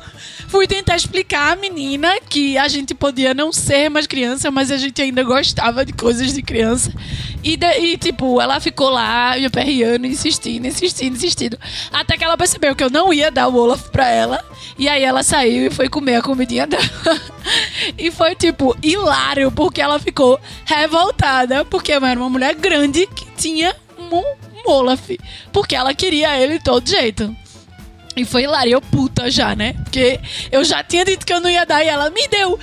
fui 0.48 0.66
tentar 0.66 0.96
explicar 0.96 1.52
à 1.52 1.56
menina 1.56 2.08
que 2.28 2.58
a 2.58 2.66
gente 2.66 2.94
podia 2.94 3.34
não 3.34 3.52
ser 3.52 3.88
mais 3.88 4.06
criança, 4.06 4.50
mas 4.50 4.70
a 4.70 4.76
gente 4.76 5.00
ainda 5.00 5.22
gostava 5.22 5.84
de 5.84 5.92
coisas 5.92 6.32
de 6.32 6.42
criança. 6.42 6.92
E, 7.44 7.96
tipo, 7.98 8.40
ela 8.40 8.58
ficou 8.58 8.88
lá 8.88 9.36
me 9.36 9.44
aperreando, 9.44 10.06
insistindo, 10.06 10.66
insistindo, 10.66 11.14
insistindo. 11.14 11.58
Até 11.92 12.16
que 12.16 12.24
ela 12.24 12.36
percebeu 12.36 12.74
que 12.74 12.82
eu 12.82 12.90
não 12.90 13.12
ia 13.12 13.30
dar 13.30 13.48
o 13.48 13.56
Olaf 13.56 13.88
pra 13.90 14.08
ela. 14.08 14.44
E 14.78 14.88
aí 14.88 15.02
ela 15.02 15.22
saiu 15.22 15.66
e 15.66 15.70
foi 15.70 15.88
comer 15.88 16.16
a 16.16 16.22
comidinha 16.22 16.66
dela. 16.66 16.82
e 17.96 18.10
foi, 18.10 18.34
tipo, 18.34 18.76
hilário, 18.82 19.52
porque 19.52 19.80
ela 19.80 19.98
ficou 19.98 20.40
revoltada, 20.64 21.64
porque 21.64 21.92
eu 21.92 22.04
era 22.04 22.18
uma 22.18 22.30
mulher 22.30 22.54
grande 22.54 23.06
que 23.06 23.26
tinha 23.36 23.76
um 23.98 24.22
Olaf. 24.70 25.10
Porque 25.52 25.76
ela 25.76 25.94
queria 25.94 26.38
ele 26.38 26.58
de 26.58 26.64
todo 26.64 26.88
jeito. 26.88 27.34
E 28.18 28.24
foi 28.24 28.42
hilário, 28.42 28.72
eu 28.72 28.80
puta 28.80 29.30
já, 29.30 29.54
né? 29.54 29.74
Porque 29.84 30.18
eu 30.50 30.64
já 30.64 30.82
tinha 30.82 31.04
dito 31.04 31.24
que 31.24 31.32
eu 31.32 31.40
não 31.40 31.48
ia 31.48 31.64
dar 31.64 31.84
e 31.84 31.88
ela 31.88 32.10
me 32.10 32.26
deu. 32.26 32.58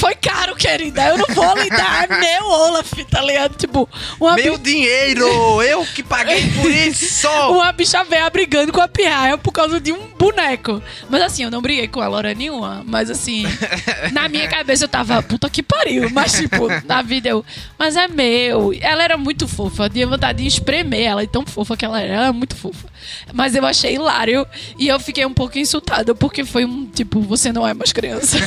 Foi 0.00 0.14
caro, 0.14 0.56
querida. 0.56 1.08
Eu 1.08 1.18
não 1.18 1.26
vou 1.34 1.54
lhe 1.58 1.68
dar 1.68 2.08
meu 2.08 2.46
Olaf, 2.46 2.90
tá 3.10 3.20
ligado? 3.20 3.54
Tipo, 3.54 3.86
uma 4.18 4.34
Meu 4.34 4.56
bi... 4.56 4.72
dinheiro! 4.72 5.62
Eu 5.62 5.84
que 5.84 6.02
paguei 6.02 6.50
por 6.52 6.70
isso! 6.70 7.28
uma 7.52 7.70
bicha 7.70 8.02
velha 8.04 8.30
brigando 8.30 8.72
com 8.72 8.80
a 8.80 8.88
pirraia 8.88 9.36
por 9.36 9.52
causa 9.52 9.78
de 9.78 9.92
um 9.92 10.08
boneco. 10.18 10.82
Mas 11.10 11.20
assim, 11.20 11.42
eu 11.42 11.50
não 11.50 11.60
briguei 11.60 11.86
com 11.86 12.02
ela 12.02 12.16
hora 12.16 12.32
nenhuma. 12.32 12.82
Mas 12.86 13.10
assim, 13.10 13.44
na 14.10 14.26
minha 14.26 14.48
cabeça 14.48 14.84
eu 14.84 14.88
tava, 14.88 15.22
puta 15.22 15.50
que 15.50 15.62
pariu. 15.62 16.08
Mas 16.08 16.32
tipo, 16.32 16.68
na 16.86 17.02
vida 17.02 17.28
eu. 17.28 17.44
Mas 17.78 17.94
é 17.94 18.08
meu. 18.08 18.72
Ela 18.80 19.04
era 19.04 19.18
muito 19.18 19.46
fofa. 19.46 19.84
Eu 19.84 19.90
tinha 19.90 20.06
vontade 20.06 20.42
de 20.42 20.48
espremer 20.48 21.02
ela. 21.02 21.22
E 21.22 21.26
tão 21.26 21.44
fofa 21.44 21.76
que 21.76 21.84
ela 21.84 22.00
era. 22.00 22.14
Ela 22.14 22.24
era 22.24 22.32
muito 22.32 22.56
fofa. 22.56 22.88
Mas 23.34 23.54
eu 23.54 23.66
achei 23.66 23.96
hilário. 23.96 24.46
E 24.78 24.88
eu 24.88 24.98
fiquei 24.98 25.26
um 25.26 25.34
pouco 25.34 25.58
insultada. 25.58 26.14
Porque 26.14 26.42
foi 26.42 26.64
um 26.64 26.86
tipo, 26.86 27.20
você 27.20 27.52
não 27.52 27.68
é 27.68 27.74
mais 27.74 27.92
criança. 27.92 28.38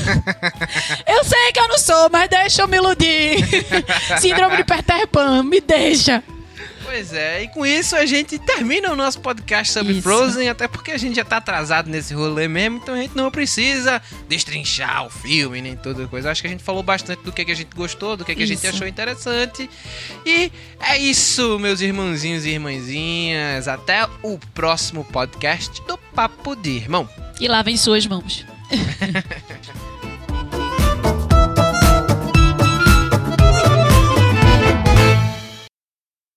eu 1.06 1.24
sei 1.43 1.51
que 1.51 1.60
eu 1.60 1.67
não 1.67 1.77
sou, 1.77 2.10
mas 2.10 2.29
deixa 2.29 2.62
eu 2.62 2.67
me 2.67 2.77
iludir. 2.77 3.38
Síndrome 4.19 4.58
de 4.58 4.63
Peter 4.63 5.08
Pan, 5.08 5.43
me 5.43 5.60
deixa. 5.60 6.23
Pois 6.84 7.12
é, 7.12 7.43
e 7.43 7.47
com 7.47 7.65
isso 7.65 7.95
a 7.95 8.06
gente 8.06 8.38
termina 8.38 8.91
o 8.91 8.95
nosso 8.95 9.19
podcast 9.19 9.73
sobre 9.73 9.93
isso. 9.93 10.03
Frozen, 10.03 10.47
até 10.47 10.67
porque 10.67 10.91
a 10.91 10.97
gente 10.97 11.15
já 11.15 11.25
tá 11.25 11.38
atrasado 11.38 11.89
nesse 11.89 12.13
rolê 12.13 12.47
mesmo, 12.47 12.77
então 12.77 12.93
a 12.93 12.97
gente 12.97 13.15
não 13.15 13.32
precisa 13.32 14.01
destrinchar 14.29 15.08
o 15.08 15.10
filme, 15.10 15.60
nem 15.60 15.75
toda 15.75 16.08
coisa. 16.08 16.29
Acho 16.29 16.41
que 16.41 16.47
a 16.47 16.51
gente 16.51 16.63
falou 16.63 16.84
bastante 16.84 17.23
do 17.23 17.32
que, 17.32 17.43
que 17.43 17.51
a 17.51 17.56
gente 17.56 17.75
gostou, 17.75 18.15
do 18.15 18.23
que, 18.23 18.36
que 18.36 18.43
a 18.43 18.47
gente 18.47 18.65
achou 18.67 18.88
interessante. 18.88 19.67
E 20.25 20.51
é 20.79 20.97
isso, 20.97 21.58
meus 21.58 21.82
irmãozinhos 21.82 22.45
e 22.45 22.49
irmãzinhas. 22.49 23.67
Até 23.67 24.08
o 24.21 24.38
próximo 24.53 25.03
podcast 25.03 25.82
do 25.88 25.97
Papo 25.97 26.56
de 26.56 26.69
Irmão. 26.69 27.10
E 27.39 27.47
lavem 27.47 27.75
suas 27.75 28.06
mãos. 28.06 28.45